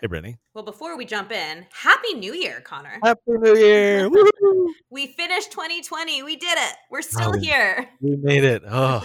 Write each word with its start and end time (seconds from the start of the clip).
Hey, 0.00 0.08
Brittany. 0.08 0.38
Well, 0.54 0.64
before 0.64 0.96
we 0.96 1.04
jump 1.04 1.30
in, 1.30 1.66
Happy 1.72 2.14
New 2.14 2.34
Year, 2.34 2.60
Connor. 2.60 2.98
Happy 3.02 3.20
New 3.26 3.56
Year. 3.56 4.10
we 4.90 5.06
finished 5.06 5.52
2020. 5.52 6.22
We 6.24 6.36
did 6.36 6.58
it. 6.58 6.76
We're 6.90 7.00
still 7.00 7.32
oh, 7.34 7.38
here. 7.38 7.88
We 8.00 8.16
made 8.16 8.44
it. 8.44 8.62
Oh. 8.76 9.02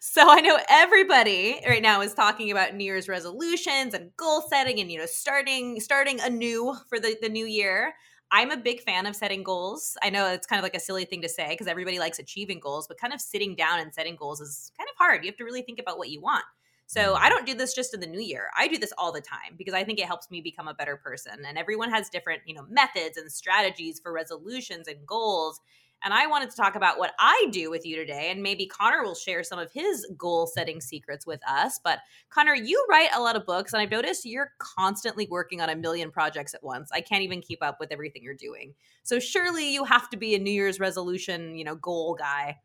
so 0.00 0.24
I 0.28 0.40
know 0.40 0.58
everybody 0.68 1.60
right 1.66 1.82
now 1.82 2.00
is 2.00 2.14
talking 2.14 2.52
about 2.52 2.74
New 2.76 2.84
Year's 2.84 3.08
resolutions 3.08 3.92
and 3.92 4.16
goal 4.16 4.42
setting 4.48 4.78
and, 4.78 4.90
you 4.90 4.98
know, 4.98 5.06
starting 5.06 5.80
starting 5.80 6.20
anew 6.20 6.76
for 6.88 7.00
the, 7.00 7.16
the 7.20 7.28
new 7.28 7.44
year. 7.44 7.92
I'm 8.30 8.50
a 8.50 8.56
big 8.56 8.80
fan 8.82 9.06
of 9.06 9.16
setting 9.16 9.42
goals. 9.42 9.96
I 10.02 10.10
know 10.10 10.32
it's 10.32 10.46
kind 10.46 10.58
of 10.58 10.62
like 10.62 10.76
a 10.76 10.80
silly 10.80 11.04
thing 11.04 11.22
to 11.22 11.28
say 11.28 11.48
because 11.50 11.66
everybody 11.66 11.98
likes 11.98 12.18
achieving 12.18 12.60
goals, 12.60 12.86
but 12.86 12.98
kind 12.98 13.12
of 13.12 13.20
sitting 13.20 13.56
down 13.56 13.80
and 13.80 13.92
setting 13.92 14.16
goals 14.16 14.40
is 14.40 14.70
kind 14.78 14.88
of 14.88 14.96
hard. 14.96 15.24
You 15.24 15.30
have 15.30 15.36
to 15.38 15.44
really 15.44 15.62
think 15.62 15.78
about 15.78 15.98
what 15.98 16.08
you 16.08 16.20
want. 16.22 16.44
So 16.86 17.14
mm. 17.14 17.18
I 17.18 17.28
don't 17.28 17.46
do 17.46 17.54
this 17.54 17.74
just 17.74 17.94
in 17.94 18.00
the 18.00 18.06
new 18.06 18.20
year. 18.20 18.50
I 18.56 18.68
do 18.68 18.78
this 18.78 18.92
all 18.98 19.12
the 19.12 19.20
time 19.20 19.54
because 19.56 19.74
I 19.74 19.84
think 19.84 19.98
it 19.98 20.06
helps 20.06 20.30
me 20.30 20.40
become 20.40 20.68
a 20.68 20.74
better 20.74 20.96
person. 20.96 21.44
And 21.46 21.56
everyone 21.58 21.90
has 21.90 22.08
different, 22.08 22.42
you 22.46 22.54
know, 22.54 22.66
methods 22.68 23.16
and 23.16 23.30
strategies 23.30 24.00
for 24.00 24.12
resolutions 24.12 24.88
and 24.88 25.06
goals. 25.06 25.60
And 26.04 26.12
I 26.12 26.26
wanted 26.26 26.50
to 26.50 26.56
talk 26.56 26.74
about 26.74 26.98
what 26.98 27.12
I 27.18 27.46
do 27.52 27.70
with 27.70 27.86
you 27.86 27.96
today. 27.96 28.30
And 28.30 28.42
maybe 28.42 28.66
Connor 28.66 29.02
will 29.02 29.14
share 29.14 29.44
some 29.44 29.58
of 29.58 29.70
his 29.72 30.06
goal 30.16 30.46
setting 30.46 30.80
secrets 30.80 31.26
with 31.26 31.40
us. 31.48 31.78
But 31.82 32.00
Connor, 32.28 32.54
you 32.54 32.84
write 32.90 33.10
a 33.14 33.20
lot 33.20 33.36
of 33.36 33.46
books, 33.46 33.72
and 33.72 33.80
I've 33.80 33.90
noticed 33.90 34.24
you're 34.24 34.52
constantly 34.58 35.28
working 35.30 35.60
on 35.60 35.68
a 35.68 35.76
million 35.76 36.10
projects 36.10 36.54
at 36.54 36.64
once. 36.64 36.90
I 36.92 37.00
can't 37.00 37.22
even 37.22 37.40
keep 37.40 37.62
up 37.62 37.78
with 37.78 37.92
everything 37.92 38.22
you're 38.22 38.34
doing. 38.34 38.74
So 39.04 39.20
surely 39.20 39.72
you 39.72 39.84
have 39.84 40.10
to 40.10 40.16
be 40.16 40.34
a 40.34 40.38
New 40.38 40.50
Year's 40.50 40.80
resolution, 40.80 41.54
you 41.54 41.64
know, 41.64 41.76
goal 41.76 42.16
guy. 42.16 42.58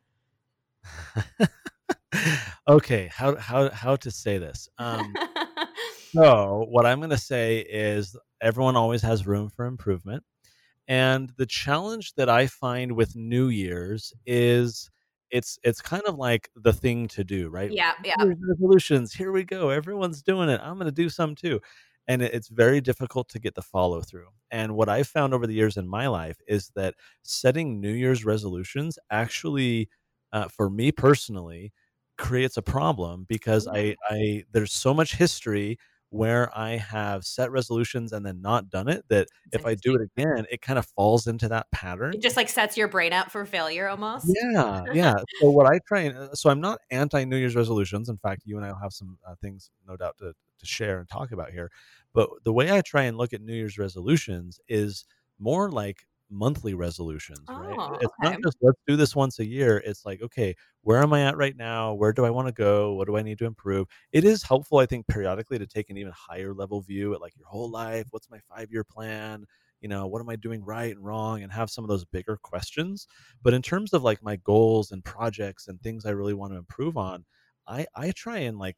okay, 2.67 3.09
how 3.11 3.35
how 3.35 3.69
how 3.71 3.95
to 3.97 4.11
say 4.11 4.37
this? 4.37 4.69
Um, 4.77 5.13
so 6.11 6.65
what 6.69 6.85
I'm 6.85 6.99
going 6.99 7.09
to 7.09 7.17
say 7.17 7.59
is 7.59 8.15
everyone 8.41 8.75
always 8.75 9.01
has 9.01 9.27
room 9.27 9.49
for 9.49 9.65
improvement, 9.65 10.23
and 10.87 11.31
the 11.37 11.45
challenge 11.45 12.13
that 12.15 12.29
I 12.29 12.47
find 12.47 12.93
with 12.93 13.15
New 13.15 13.47
Year's 13.47 14.13
is 14.25 14.89
it's 15.31 15.59
it's 15.63 15.81
kind 15.81 16.03
of 16.07 16.15
like 16.15 16.49
the 16.55 16.73
thing 16.73 17.07
to 17.09 17.23
do, 17.23 17.49
right? 17.49 17.71
Yeah, 17.71 17.93
yeah. 18.03 18.15
Resolutions. 18.19 19.13
Here 19.13 19.31
we 19.31 19.43
go. 19.43 19.69
Everyone's 19.69 20.21
doing 20.21 20.49
it. 20.49 20.61
I'm 20.63 20.75
going 20.75 20.85
to 20.85 20.91
do 20.91 21.09
some 21.09 21.35
too. 21.35 21.59
And 22.09 22.21
it's 22.21 22.47
very 22.47 22.79
difficult 22.79 23.27
to 23.29 23.39
get 23.39 23.53
the 23.53 23.61
follow 23.61 23.99
through. 24.01 24.29
And 24.49 24.75
what 24.75 24.87
I've 24.87 25.09
found 25.09 25.33
over 25.33 25.45
the 25.45 25.53
years 25.53 25.75
in 25.75 25.89
my 25.89 26.07
life 26.07 26.37
is 26.47 26.71
that 26.75 26.95
setting 27.23 27.81
New 27.81 27.91
Year's 27.91 28.23
resolutions 28.23 28.97
actually, 29.11 29.89
uh, 30.31 30.47
for 30.47 30.69
me 30.69 30.93
personally, 30.93 31.73
creates 32.17 32.57
a 32.57 32.61
problem 32.61 33.25
because 33.27 33.67
I, 33.67 33.95
I 34.09 34.43
there's 34.51 34.73
so 34.73 34.93
much 34.93 35.15
history 35.15 35.77
where 36.09 36.57
I 36.57 36.77
have 36.77 37.25
set 37.25 37.51
resolutions 37.51 38.13
and 38.13 38.25
then 38.25 38.41
not 38.41 38.69
done 38.69 38.87
it 38.87 39.03
that 39.09 39.27
if 39.51 39.65
I 39.65 39.75
do 39.75 39.95
it 39.95 40.01
again, 40.01 40.45
it 40.49 40.61
kind 40.61 40.79
of 40.79 40.85
falls 40.85 41.27
into 41.27 41.49
that 41.49 41.69
pattern. 41.71 42.13
It 42.13 42.21
just 42.21 42.37
like 42.37 42.47
sets 42.47 42.77
your 42.77 42.87
brain 42.87 43.11
up 43.11 43.29
for 43.29 43.45
failure 43.45 43.87
almost. 43.87 44.25
Yeah, 44.27 44.85
yeah. 44.93 45.15
so 45.41 45.49
what 45.49 45.67
I 45.67 45.79
try 45.85 46.01
and 46.01 46.17
uh, 46.17 46.33
so 46.33 46.49
I'm 46.49 46.61
not 46.61 46.79
anti 46.91 47.23
New 47.25 47.37
Year's 47.37 47.55
resolutions. 47.55 48.09
In 48.09 48.17
fact, 48.17 48.43
you 48.45 48.57
and 48.57 48.65
I 48.65 48.69
will 48.69 48.79
have 48.79 48.93
some 48.93 49.17
uh, 49.27 49.35
things 49.41 49.69
no 49.87 49.97
doubt 49.97 50.17
to 50.19 50.33
to 50.59 50.65
share 50.65 50.99
and 50.99 51.09
talk 51.09 51.31
about 51.31 51.51
here. 51.51 51.69
But 52.13 52.29
the 52.43 52.53
way 52.53 52.71
I 52.71 52.81
try 52.81 53.03
and 53.03 53.17
look 53.17 53.33
at 53.33 53.41
New 53.41 53.53
Year's 53.53 53.77
resolutions 53.77 54.59
is 54.67 55.05
more 55.39 55.69
like 55.69 56.07
monthly 56.29 56.73
resolutions, 56.73 57.45
oh, 57.47 57.59
right? 57.59 57.97
It's 58.01 58.13
okay. 58.21 58.31
not 58.31 58.41
just 58.43 58.57
let's 58.61 58.79
do 58.87 58.95
this 58.95 59.15
once 59.15 59.39
a 59.39 59.45
year. 59.45 59.81
It's 59.85 60.05
like, 60.05 60.21
okay, 60.21 60.55
where 60.81 61.01
am 61.01 61.13
I 61.13 61.23
at 61.23 61.37
right 61.37 61.55
now? 61.55 61.93
Where 61.93 62.13
do 62.13 62.25
I 62.25 62.29
want 62.29 62.47
to 62.47 62.53
go? 62.53 62.93
What 62.93 63.07
do 63.07 63.17
I 63.17 63.21
need 63.21 63.37
to 63.39 63.45
improve? 63.45 63.87
It 64.11 64.23
is 64.23 64.43
helpful, 64.43 64.79
I 64.79 64.85
think, 64.85 65.07
periodically 65.07 65.59
to 65.59 65.67
take 65.67 65.89
an 65.89 65.97
even 65.97 66.13
higher 66.15 66.53
level 66.53 66.81
view 66.81 67.13
at 67.13 67.21
like 67.21 67.35
your 67.37 67.47
whole 67.47 67.69
life. 67.69 68.07
What's 68.11 68.29
my 68.29 68.39
five 68.53 68.71
year 68.71 68.83
plan? 68.83 69.45
You 69.81 69.89
know, 69.89 70.07
what 70.07 70.21
am 70.21 70.29
I 70.29 70.35
doing 70.35 70.63
right 70.63 70.95
and 70.95 71.05
wrong? 71.05 71.43
And 71.43 71.51
have 71.51 71.69
some 71.69 71.83
of 71.83 71.89
those 71.89 72.05
bigger 72.05 72.37
questions. 72.41 73.07
But 73.43 73.53
in 73.53 73.61
terms 73.61 73.93
of 73.93 74.03
like 74.03 74.23
my 74.23 74.37
goals 74.37 74.91
and 74.91 75.03
projects 75.03 75.67
and 75.67 75.79
things 75.81 76.05
I 76.05 76.11
really 76.11 76.33
want 76.33 76.53
to 76.53 76.57
improve 76.57 76.97
on, 76.97 77.25
I 77.67 77.85
I 77.95 78.11
try 78.11 78.39
and 78.39 78.57
like 78.57 78.77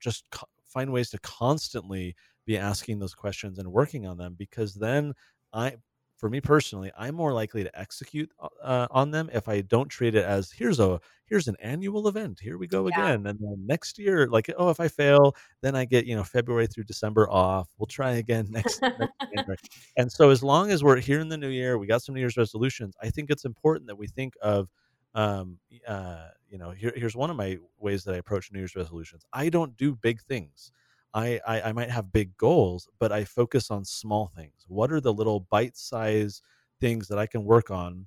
just 0.00 0.24
find 0.64 0.92
ways 0.92 1.10
to 1.10 1.18
constantly 1.20 2.14
be 2.46 2.56
asking 2.56 2.98
those 2.98 3.14
questions 3.14 3.58
and 3.58 3.72
working 3.72 4.06
on 4.06 4.16
them 4.16 4.34
because 4.38 4.74
then 4.74 5.12
I 5.52 5.76
for 6.18 6.28
me 6.28 6.40
personally, 6.40 6.90
I'm 6.98 7.14
more 7.14 7.32
likely 7.32 7.62
to 7.64 7.78
execute 7.78 8.30
uh, 8.40 8.48
uh, 8.62 8.86
on 8.90 9.10
them 9.10 9.30
if 9.32 9.48
I 9.48 9.62
don't 9.62 9.88
treat 9.88 10.14
it 10.14 10.24
as 10.24 10.50
here's 10.50 10.80
a 10.80 11.00
here's 11.26 11.48
an 11.48 11.56
annual 11.62 12.08
event. 12.08 12.40
Here 12.40 12.58
we 12.58 12.66
go 12.66 12.88
yeah. 12.88 12.94
again, 12.94 13.26
and 13.26 13.38
then 13.40 13.66
next 13.66 13.98
year, 13.98 14.26
like 14.26 14.50
oh, 14.58 14.68
if 14.68 14.80
I 14.80 14.88
fail, 14.88 15.34
then 15.62 15.74
I 15.76 15.84
get 15.84 16.04
you 16.04 16.16
know 16.16 16.24
February 16.24 16.66
through 16.66 16.84
December 16.84 17.30
off. 17.30 17.68
We'll 17.78 17.86
try 17.86 18.12
again 18.12 18.48
next. 18.50 18.82
next 18.82 19.68
And 19.96 20.10
so, 20.10 20.30
as 20.30 20.42
long 20.42 20.70
as 20.70 20.84
we're 20.84 21.00
here 21.00 21.20
in 21.20 21.28
the 21.28 21.38
new 21.38 21.48
year, 21.48 21.78
we 21.78 21.86
got 21.86 22.02
some 22.02 22.14
New 22.14 22.20
Year's 22.20 22.36
resolutions. 22.36 22.94
I 23.02 23.10
think 23.10 23.30
it's 23.30 23.44
important 23.44 23.86
that 23.86 23.96
we 23.96 24.08
think 24.08 24.34
of 24.42 24.68
um, 25.14 25.58
uh, 25.86 26.28
you 26.48 26.58
know, 26.58 26.70
here, 26.70 26.92
here's 26.94 27.16
one 27.16 27.30
of 27.30 27.36
my 27.36 27.58
ways 27.78 28.04
that 28.04 28.14
I 28.14 28.18
approach 28.18 28.52
New 28.52 28.58
Year's 28.58 28.76
resolutions. 28.76 29.24
I 29.32 29.48
don't 29.48 29.76
do 29.76 29.94
big 29.94 30.20
things. 30.22 30.72
I, 31.14 31.40
I, 31.46 31.62
I 31.62 31.72
might 31.72 31.90
have 31.90 32.12
big 32.12 32.36
goals, 32.36 32.88
but 32.98 33.12
I 33.12 33.24
focus 33.24 33.70
on 33.70 33.84
small 33.84 34.30
things. 34.36 34.64
What 34.66 34.92
are 34.92 35.00
the 35.00 35.12
little 35.12 35.40
bite 35.50 35.76
size 35.76 36.42
things 36.80 37.08
that 37.08 37.18
I 37.18 37.26
can 37.26 37.44
work 37.44 37.70
on 37.70 38.06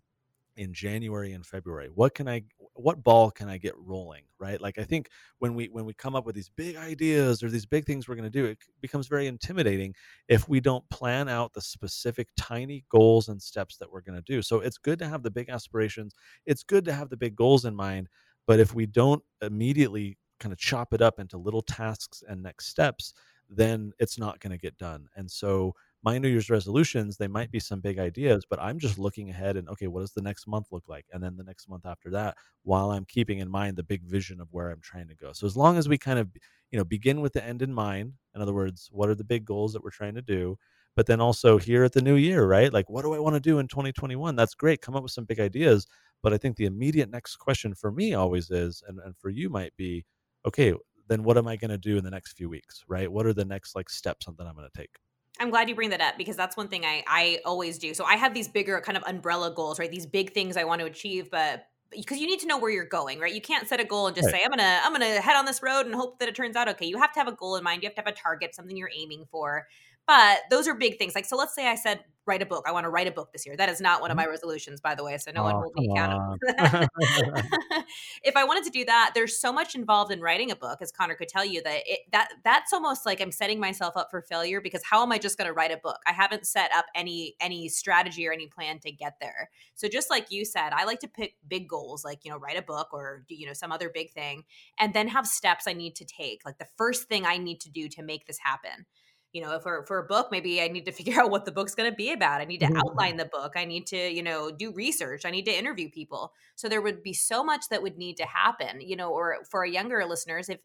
in 0.58 0.74
January 0.74 1.34
and 1.34 1.46
February? 1.46 1.90
What 1.94 2.14
can 2.14 2.28
I 2.28 2.44
what 2.74 3.04
ball 3.04 3.32
can 3.32 3.50
I 3.50 3.58
get 3.58 3.74
rolling, 3.78 4.24
right? 4.40 4.60
Like 4.62 4.78
I 4.80 4.84
think 4.84 5.10
when 5.40 5.56
we 5.56 5.68
when 5.68 5.86
we 5.86 5.94
come 5.94 6.16
up 6.16 6.26
with 6.26 6.36
these 6.36 6.50
big 6.50 6.76
ideas 6.76 7.44
or 7.44 7.50
these 7.50 7.66
big 7.66 7.86
things 7.86 8.08
we're 8.08 8.16
going 8.16 8.32
to 8.32 8.42
do, 8.42 8.46
it 8.46 8.58
becomes 8.82 9.08
very 9.08 9.28
intimidating 9.28 9.94
if 10.28 10.48
we 10.48 10.60
don't 10.60 10.88
plan 10.90 11.28
out 11.28 11.54
the 11.54 11.62
specific 11.62 12.28
tiny 12.38 12.86
goals 12.90 13.30
and 13.30 13.42
steps 13.42 13.78
that 13.78 13.92
we're 13.92 14.02
going 14.02 14.18
to 14.18 14.34
do. 14.34 14.42
So 14.42 14.60
it's 14.60 14.78
good 14.78 15.00
to 15.00 15.08
have 15.08 15.24
the 15.24 15.32
big 15.32 15.50
aspirations. 15.50 16.14
It's 16.46 16.64
good 16.64 16.86
to 16.86 16.94
have 16.94 17.10
the 17.10 17.18
big 17.18 17.36
goals 17.36 17.66
in 17.66 17.76
mind, 17.76 18.08
but 18.48 18.60
if 18.60 18.74
we 18.74 18.86
don't 18.86 19.24
immediately 19.42 20.18
kind 20.41 20.52
of 20.52 20.59
chop 20.59 20.94
it 20.94 21.02
up 21.02 21.19
into 21.19 21.38
little 21.38 21.62
tasks 21.62 22.24
and 22.28 22.44
next 22.44 22.68
steps, 22.68 23.13
then 23.50 23.91
it's 24.00 24.18
not 24.18 24.40
going 24.40 24.52
to 24.52 24.57
get 24.57 24.78
done. 24.78 25.07
And 25.16 25.29
so 25.29 25.74
my 26.03 26.18
New 26.18 26.29
Year's 26.29 26.50
resolutions, 26.50 27.18
they 27.18 27.28
might 27.28 27.52
be 27.52 27.59
some 27.59 27.79
big 27.79 28.00
ideas, 28.00 28.44
but 28.50 28.59
I'm 28.59 28.79
just 28.79 28.97
looking 28.97 29.29
ahead 29.29 29.56
and 29.56 29.69
okay, 29.69 29.88
what 29.88 30.00
does 30.00 30.13
the 30.13 30.22
next 30.22 30.47
month 30.47 30.68
look 30.72 30.88
like? 30.88 31.06
And 31.13 31.24
then 31.24 31.38
the 31.38 31.44
next 31.44 31.69
month 31.69 31.85
after 31.85 32.09
that, 32.12 32.38
while 32.63 32.91
I'm 32.91 33.06
keeping 33.06 33.40
in 33.40 33.50
mind 33.50 33.78
the 33.78 33.84
big 33.84 34.03
vision 34.03 34.41
of 34.41 34.47
where 34.52 34.69
I'm 34.69 34.81
trying 34.81 35.07
to 35.09 35.16
go. 35.16 35.31
So 35.34 35.46
as 35.46 35.56
long 35.56 35.78
as 35.78 35.88
we 35.88 35.97
kind 35.97 36.18
of, 36.18 36.29
you 36.72 36.79
know, 36.79 36.85
begin 36.85 37.22
with 37.22 37.34
the 37.34 37.46
end 37.46 37.62
in 37.62 37.73
mind, 37.73 38.13
in 38.34 38.41
other 38.41 38.53
words, 38.53 38.90
what 38.91 39.09
are 39.09 39.16
the 39.16 39.23
big 39.23 39.46
goals 39.46 39.73
that 39.73 39.84
we're 39.84 39.91
trying 39.91 40.16
to 40.16 40.22
do? 40.22 40.58
But 40.96 41.06
then 41.06 41.22
also 41.22 41.58
here 41.58 41.84
at 41.84 41.94
the 41.94 42.02
new 42.02 42.16
year, 42.16 42.46
right? 42.46 42.73
Like, 42.73 42.90
what 42.90 43.03
do 43.03 43.13
I 43.13 43.19
want 43.19 43.35
to 43.35 43.40
do 43.40 43.59
in 43.59 43.68
2021? 43.68 44.35
That's 44.35 44.56
great. 44.56 44.81
Come 44.81 44.96
up 44.96 45.03
with 45.03 45.12
some 45.12 45.25
big 45.25 45.40
ideas. 45.40 45.88
But 46.22 46.34
I 46.34 46.38
think 46.38 46.56
the 46.56 46.66
immediate 46.66 47.09
next 47.09 47.38
question 47.38 47.73
for 47.73 47.91
me 47.91 48.13
always 48.13 48.50
is, 48.52 48.84
and, 48.88 49.00
and 49.00 49.16
for 49.18 49.29
you 49.29 49.50
might 49.50 49.75
be, 49.78 50.06
okay, 50.46 50.74
then 51.07 51.24
what 51.24 51.38
am 51.38 51.47
I 51.47 51.56
going 51.56 51.72
to 51.72 51.78
do 51.78 51.97
in 51.97 52.03
the 52.03 52.12
next 52.12 52.34
few 52.34 52.50
weeks, 52.50 52.84
right? 52.88 53.12
What 53.12 53.25
are 53.25 53.34
the 53.34 53.46
next 53.46 53.75
like 53.75 53.90
steps 53.90 54.25
that 54.25 54.47
I'm 54.47 54.56
going 54.56 54.69
to 54.72 54.78
take? 54.78 54.91
I'm 55.40 55.50
glad 55.50 55.69
you 55.69 55.75
bring 55.75 55.90
that 55.90 56.02
up 56.02 56.18
because 56.18 56.35
that's 56.35 56.56
one 56.56 56.68
thing 56.68 56.85
I 56.85 57.03
I 57.07 57.40
always 57.46 57.78
do. 57.78 57.94
So 57.94 58.03
I 58.03 58.16
have 58.16 58.34
these 58.34 58.47
bigger 58.47 58.79
kind 58.81 58.97
of 58.97 59.03
umbrella 59.07 59.53
goals, 59.53 59.79
right? 59.79 59.90
These 59.90 60.06
big 60.06 60.34
things 60.34 60.57
I 60.57 60.63
want 60.63 60.81
to 60.81 60.85
achieve, 60.85 61.29
but 61.31 61.66
because 61.91 62.19
you 62.19 62.28
need 62.28 62.40
to 62.40 62.47
know 62.47 62.57
where 62.57 62.72
you're 62.72 62.85
going, 62.85 63.19
right? 63.19 63.34
You 63.34 63.41
can't 63.41 63.68
set 63.68 63.79
a 63.79 63.84
goal 63.84 64.07
and 64.07 64.16
just 64.16 64.28
right. 64.28 64.35
say 64.35 64.41
I'm 64.44 64.50
gonna 64.50 64.79
I'm 64.84 64.91
gonna 64.94 65.19
head 65.22 65.35
on 65.35 65.46
this 65.46 65.62
road 65.62 65.85
and 65.85 65.96
hope 65.96 66.19
that 66.19 66.29
it 66.29 66.35
turns 66.35 66.56
out 66.56 66.68
okay. 66.69 66.85
You 66.85 66.97
have 66.97 67.12
to 67.13 67.19
have 67.19 67.28
a 67.28 67.34
goal 67.34 67.56
in 67.56 67.63
mind. 67.63 67.84
You 67.84 67.90
have 67.90 67.96
to 67.96 68.02
have 68.02 68.08
a 68.08 68.16
target, 68.16 68.56
something 68.56 68.78
you're 68.78 68.91
aiming 68.96 69.25
for. 69.31 69.68
But 70.12 70.40
those 70.50 70.68
are 70.68 70.76
big 70.76 70.97
things. 70.97 71.16
Like 71.16 71.24
so, 71.24 71.38
let's 71.38 71.56
say 71.56 71.70
I 71.70 71.76
said 71.76 72.02
write 72.26 72.41
a 72.41 72.46
book. 72.46 72.66
I 72.68 72.74
want 72.74 72.84
to 72.84 72.90
write 72.90 73.08
a 73.08 73.12
book 73.12 73.32
this 73.32 73.46
year. 73.46 73.56
That 73.56 73.70
is 73.70 73.80
not 73.80 74.02
one 74.02 74.12
of 74.12 74.18
my 74.18 74.24
mm-hmm. 74.24 74.32
resolutions, 74.32 74.82
by 74.82 74.94
the 74.94 75.06
way. 75.06 75.18
So 75.18 75.32
no 75.32 75.40
oh, 75.40 75.44
one 75.46 75.56
will 75.62 75.72
be 75.74 75.90
accountable. 75.90 76.35
if 78.22 78.35
I 78.35 78.44
wanted 78.44 78.66
to 78.66 78.72
do 78.72 78.84
that, 78.84 79.12
there's 79.16 79.40
so 79.40 79.53
much 79.53 79.74
involved 79.74 80.12
in 80.12 80.20
writing 80.20 80.52
a 80.52 80.56
book, 80.58 80.80
as 80.82 80.91
Connor 80.91 81.16
could 81.16 81.30
tell 81.30 81.46
you, 81.46 81.64
that 81.64 81.84
it, 81.85 82.00
that 82.12 82.28
that's 82.44 82.74
almost 82.74 83.06
like 83.06 83.22
I'm 83.22 83.32
setting 83.32 83.58
myself 83.58 83.96
up 83.96 84.09
for 84.12 84.22
failure 84.22 84.59
because 84.59 84.82
how 84.84 85.02
am 85.02 85.14
I 85.14 85.18
just 85.18 85.38
going 85.38 85.47
to 85.47 85.53
write 85.53 85.72
a 85.72 85.78
book? 85.78 86.02
I 86.06 86.12
haven't 86.12 86.46
set 86.46 86.76
up 86.76 86.88
any 86.94 87.35
any 87.40 87.70
strategy 87.70 88.28
or 88.28 88.34
any 88.34 88.47
plan 88.47 88.80
to 88.80 88.91
get 88.91 89.14
there. 89.22 89.50
So 89.76 89.88
just 89.88 90.09
like 90.09 90.30
you 90.30 90.44
said, 90.44 90.74
I 90.74 90.84
like 90.84 91.00
to 91.00 91.08
pick 91.08 91.35
big 91.47 91.70
goals, 91.70 92.03
like 92.03 92.26
you 92.26 92.32
know, 92.32 92.38
write 92.38 92.58
a 92.58 92.62
book 92.62 92.90
or 92.91 93.24
you 93.30 93.47
know 93.47 93.53
some 93.53 93.72
other 93.72 93.90
big 93.90 94.12
thing, 94.12 94.44
and 94.78 94.94
then 94.94 95.08
have 95.08 95.26
steps 95.26 95.68
I 95.68 95.74
need 95.74 95.96
to 95.96 96.03
take. 96.03 96.41
Like 96.46 96.58
the 96.58 96.68
first 96.78 97.08
thing 97.08 97.26
I 97.26 97.38
need 97.38 97.62
to 97.62 97.70
do 97.70 97.88
to 97.88 98.03
make 98.03 98.28
this 98.28 98.40
happen 98.40 98.85
you 99.34 99.42
know 99.42 99.60
for 99.60 99.86
for 99.86 100.00
a 100.00 100.04
book 100.04 100.28
maybe 100.32 100.62
i 100.62 100.68
need 100.68 100.86
to 100.86 100.92
figure 101.02 101.22
out 101.22 101.32
what 101.32 101.46
the 101.46 101.52
book's 101.52 101.76
going 101.76 101.90
to 101.90 101.96
be 101.96 102.12
about. 102.12 102.42
I 102.42 102.46
need 102.46 102.60
to 102.60 102.68
mm-hmm. 102.68 102.78
outline 102.78 103.18
the 103.18 103.26
book. 103.26 103.54
I 103.56 103.66
need 103.66 103.88
to 103.88 103.98
you 103.98 104.24
know 104.24 104.52
do 104.52 104.72
research. 104.72 105.26
I 105.26 105.32
need 105.32 105.46
to 105.46 105.58
interview 105.58 105.90
people. 105.90 106.34
So 106.56 106.70
there 106.70 106.82
would 106.82 107.04
be 107.04 107.14
so 107.14 107.44
much 107.44 107.66
that 107.70 107.82
would 107.82 107.98
need 107.98 108.18
to 108.18 108.26
happen 108.26 108.82
you 108.82 108.96
know 108.96 109.12
or 109.12 109.38
for 109.50 109.62
our 109.62 109.66
younger 109.66 110.06
listeners 110.06 110.50
if 110.50 110.60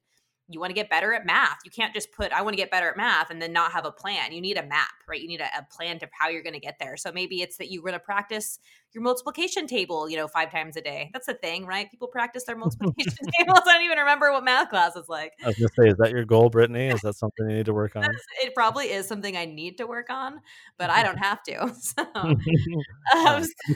you 0.48 0.60
want 0.60 0.70
to 0.70 0.74
get 0.74 0.88
better 0.88 1.12
at 1.12 1.26
math. 1.26 1.58
You 1.64 1.70
can't 1.70 1.92
just 1.92 2.12
put, 2.12 2.32
I 2.32 2.42
want 2.42 2.52
to 2.52 2.56
get 2.56 2.70
better 2.70 2.88
at 2.88 2.96
math 2.96 3.30
and 3.30 3.42
then 3.42 3.52
not 3.52 3.72
have 3.72 3.84
a 3.84 3.90
plan. 3.90 4.32
You 4.32 4.40
need 4.40 4.56
a 4.56 4.64
map, 4.64 4.92
right? 5.08 5.20
You 5.20 5.26
need 5.26 5.40
a, 5.40 5.46
a 5.58 5.66
plan 5.70 5.98
to 6.00 6.08
how 6.18 6.28
you're 6.28 6.42
going 6.42 6.54
to 6.54 6.60
get 6.60 6.76
there. 6.78 6.96
So 6.96 7.10
maybe 7.12 7.42
it's 7.42 7.56
that 7.56 7.70
you're 7.70 7.82
going 7.82 7.94
to 7.94 7.98
practice 7.98 8.60
your 8.92 9.02
multiplication 9.02 9.66
table, 9.66 10.08
you 10.08 10.16
know, 10.16 10.28
five 10.28 10.50
times 10.50 10.76
a 10.76 10.80
day. 10.80 11.10
That's 11.12 11.26
the 11.26 11.34
thing, 11.34 11.66
right? 11.66 11.90
People 11.90 12.08
practice 12.08 12.44
their 12.44 12.56
multiplication 12.56 13.12
tables. 13.38 13.60
I 13.66 13.74
don't 13.74 13.84
even 13.84 13.98
remember 13.98 14.32
what 14.32 14.44
math 14.44 14.70
class 14.70 14.96
is 14.96 15.08
like. 15.08 15.32
I 15.44 15.48
was 15.48 15.56
going 15.56 15.68
to 15.68 15.74
say, 15.82 15.88
is 15.88 15.96
that 15.98 16.10
your 16.12 16.24
goal, 16.24 16.48
Brittany? 16.48 16.88
Is 16.88 17.00
that 17.02 17.14
something 17.14 17.50
you 17.50 17.56
need 17.56 17.66
to 17.66 17.74
work 17.74 17.96
on? 17.96 18.04
it 18.40 18.54
probably 18.54 18.86
is 18.86 19.06
something 19.06 19.36
I 19.36 19.44
need 19.44 19.78
to 19.78 19.86
work 19.86 20.10
on, 20.10 20.40
but 20.78 20.90
I 20.90 21.02
don't 21.02 21.18
have 21.18 21.42
to. 21.44 21.74
So, 21.86 22.04
um, 22.14 22.36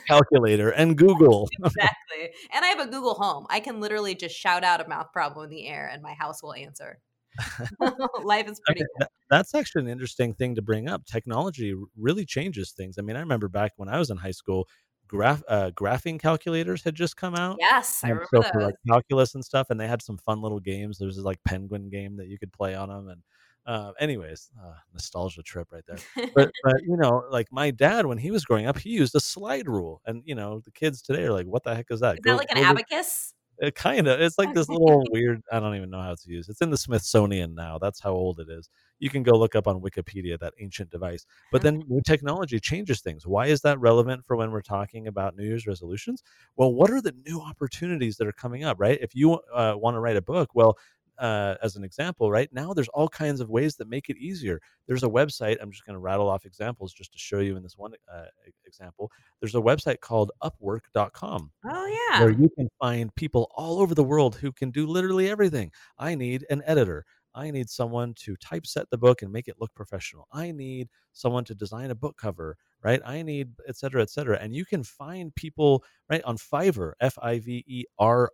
calculator 0.08 0.70
and 0.70 0.96
Google. 0.96 1.49
exactly. 1.64 2.31
And 2.52 2.64
I 2.64 2.69
have 2.69 2.81
a 2.81 2.87
Google 2.87 3.14
Home. 3.14 3.46
I 3.50 3.61
can 3.61 3.81
literally 3.81 4.14
just 4.14 4.34
shout 4.34 4.64
out 4.64 4.81
a 4.81 4.88
math 4.88 5.12
problem 5.12 5.44
in 5.44 5.50
the 5.50 5.67
air 5.67 5.88
and 5.93 6.02
my 6.02 6.14
house 6.14 6.43
will 6.43 6.52
answer. 6.62 7.01
Life 8.23 8.49
is 8.49 8.61
pretty 8.65 8.83
okay, 8.83 9.07
That's 9.31 9.55
actually 9.55 9.83
an 9.83 9.89
interesting 9.89 10.35
thing 10.35 10.55
to 10.57 10.62
bring 10.62 10.89
up. 10.89 11.05
Technology 11.07 11.75
really 11.97 12.25
changes 12.25 12.73
things. 12.73 12.97
I 12.99 13.03
mean, 13.03 13.17
I 13.17 13.21
remember 13.21 13.49
back 13.49 13.73
when 13.77 13.89
I 13.89 13.99
was 13.99 14.11
in 14.11 14.17
high 14.17 14.31
school, 14.33 14.69
graph 15.07 15.43
uh, 15.49 15.71
graphing 15.75 16.21
calculators 16.21 16.83
had 16.83 16.95
just 16.95 17.17
come 17.17 17.35
out. 17.35 17.57
Yes, 17.61 18.03
I 18.05 18.09
remember 18.09 18.29
so 18.33 18.43
those. 18.43 18.51
For, 18.53 18.62
like 18.62 18.75
calculus 18.89 19.35
and 19.35 19.45
stuff, 19.45 19.71
and 19.71 19.81
they 19.81 19.89
had 19.89 20.03
some 20.03 20.19
fun 20.19 20.41
little 20.41 20.61
games. 20.61 20.99
There's 20.99 21.17
this 21.17 21.25
like 21.25 21.43
penguin 21.45 21.89
game 21.91 22.17
that 22.17 22.29
you 22.29 22.39
could 22.39 22.53
play 22.53 22.75
on 22.75 22.89
them, 22.89 23.09
and 23.09 23.23
uh, 23.67 23.93
anyways, 24.01 24.51
uh, 24.63 24.75
nostalgia 24.93 25.43
trip 25.43 25.69
right 25.73 25.85
there. 25.87 25.99
But, 26.35 26.51
but 26.65 26.83
you 26.83 26.97
know, 26.97 27.25
like 27.31 27.49
my 27.51 27.71
dad 27.71 28.06
when 28.06 28.19
he 28.19 28.31
was 28.31 28.45
growing 28.45 28.67
up, 28.67 28.79
he 28.79 28.91
used 28.91 29.15
a 29.15 29.21
slide 29.21 29.69
rule, 29.69 30.01
and 30.06 30.23
you 30.25 30.35
know, 30.35 30.61
the 30.61 30.71
kids 30.71 31.03
today 31.03 31.25
are 31.25 31.33
like, 31.33 31.47
"What 31.47 31.65
the 31.65 31.75
heck 31.75 31.87
is 31.91 32.01
that?" 32.01 32.15
Is 32.15 32.21
go, 32.21 32.33
that 32.33 32.39
like 32.39 32.51
an 32.53 32.59
abacus? 32.59 33.35
It 33.61 33.75
kind 33.75 34.09
of. 34.09 34.21
It's 34.21 34.39
like 34.39 34.55
this 34.55 34.69
little 34.71 35.05
weird. 35.11 35.43
I 35.53 35.61
don't 35.61 35.77
even 35.77 35.91
know 35.91 36.01
how 36.01 36.15
to 36.15 36.31
use. 36.31 36.49
It's 36.49 36.62
in 36.62 36.71
the 36.71 36.79
Smithsonian 36.79 37.55
now. 37.55 37.79
That's 37.79 38.01
how 38.01 38.12
old 38.12 38.41
it 38.41 38.49
is. 38.49 38.71
You 39.01 39.11
can 39.11 39.23
go 39.23 39.33
look 39.33 39.55
up 39.55 39.69
on 39.69 39.83
Wikipedia 39.83 40.39
that 40.41 40.55
ancient 40.61 40.91
device. 40.91 41.27
But 41.53 41.61
then 41.61 41.83
new 41.87 42.01
technology 42.01 42.59
changes 42.59 43.03
things. 43.03 43.27
Why 43.27 43.47
is 43.47 43.61
that 43.61 43.79
relevant 43.79 44.25
for 44.25 44.35
when 44.35 44.51
we're 44.51 44.62
talking 44.62 45.09
about 45.09 45.37
New 45.37 45.45
Year's 45.45 45.67
resolutions? 45.67 46.23
Well, 46.57 46.73
what 46.73 46.91
are 46.91 47.03
the 47.03 47.15
new 47.27 47.41
opportunities 47.41 48.17
that 48.17 48.27
are 48.27 48.33
coming 48.33 48.65
up? 48.65 48.79
Right. 48.81 48.99
If 49.01 49.15
you 49.15 49.35
uh, 49.55 49.75
want 49.77 49.95
to 49.95 50.01
write 50.01 50.17
a 50.17 50.23
book, 50.23 50.51
well, 50.55 50.79
uh, 51.20 51.56
as 51.62 51.76
an 51.76 51.84
example, 51.84 52.31
right 52.31 52.49
now 52.52 52.72
there's 52.72 52.88
all 52.88 53.08
kinds 53.08 53.40
of 53.40 53.50
ways 53.50 53.76
that 53.76 53.88
make 53.88 54.08
it 54.08 54.17
easier. 54.17 54.61
There's 54.87 55.02
a 55.02 55.08
website. 55.08 55.58
I'm 55.61 55.70
just 55.70 55.84
going 55.84 55.94
to 55.94 56.00
rattle 56.00 56.28
off 56.28 56.46
examples 56.46 56.93
just 56.93 57.12
to 57.12 57.19
show 57.19 57.40
you 57.40 57.56
in 57.56 57.62
this 57.62 57.76
one 57.76 57.93
uh, 58.12 58.25
example. 58.67 59.12
There's 59.40 59.55
a 59.55 59.61
website 59.61 60.00
called 60.00 60.32
Upwork.com. 60.43 61.50
Oh 61.67 61.87
yeah, 62.11 62.20
where 62.20 62.31
you 62.31 62.50
can 62.56 62.69
find 62.81 63.14
people 63.14 63.50
all 63.55 63.81
over 63.81 63.94
the 63.94 64.05
world 64.05 64.34
who 64.37 64.50
can 64.50 64.70
do 64.70 64.87
literally 64.87 65.28
everything. 65.28 65.70
I 65.99 66.14
need 66.14 66.46
an 66.50 66.62
editor. 66.64 67.05
I 67.34 67.50
need 67.50 67.70
someone 67.70 68.14
to 68.25 68.37
typeset 68.37 68.90
the 68.90 68.99
book 68.99 69.22
and 69.22 69.31
make 69.31 69.46
it 69.46 69.56
look 69.61 69.72
professional. 69.75 70.26
I 70.32 70.50
need 70.50 70.88
someone 71.12 71.44
to 71.44 71.55
design 71.55 71.90
a 71.90 71.94
book 71.94 72.17
cover 72.17 72.56
right? 72.82 73.00
I 73.05 73.23
need 73.23 73.50
et 73.69 73.77
cetera, 73.77 74.03
et 74.03 74.11
cetera. 74.11 74.38
And 74.41 74.55
you 74.55 74.65
can 74.65 74.82
find 74.82 75.35
people 75.35 75.85
right 76.09 76.23
on 76.25 76.37
Fiverr, 76.37 76.93
F 77.00 77.19
I 77.23 77.38
V 77.38 77.65
E 77.67 77.85
R 77.99 78.31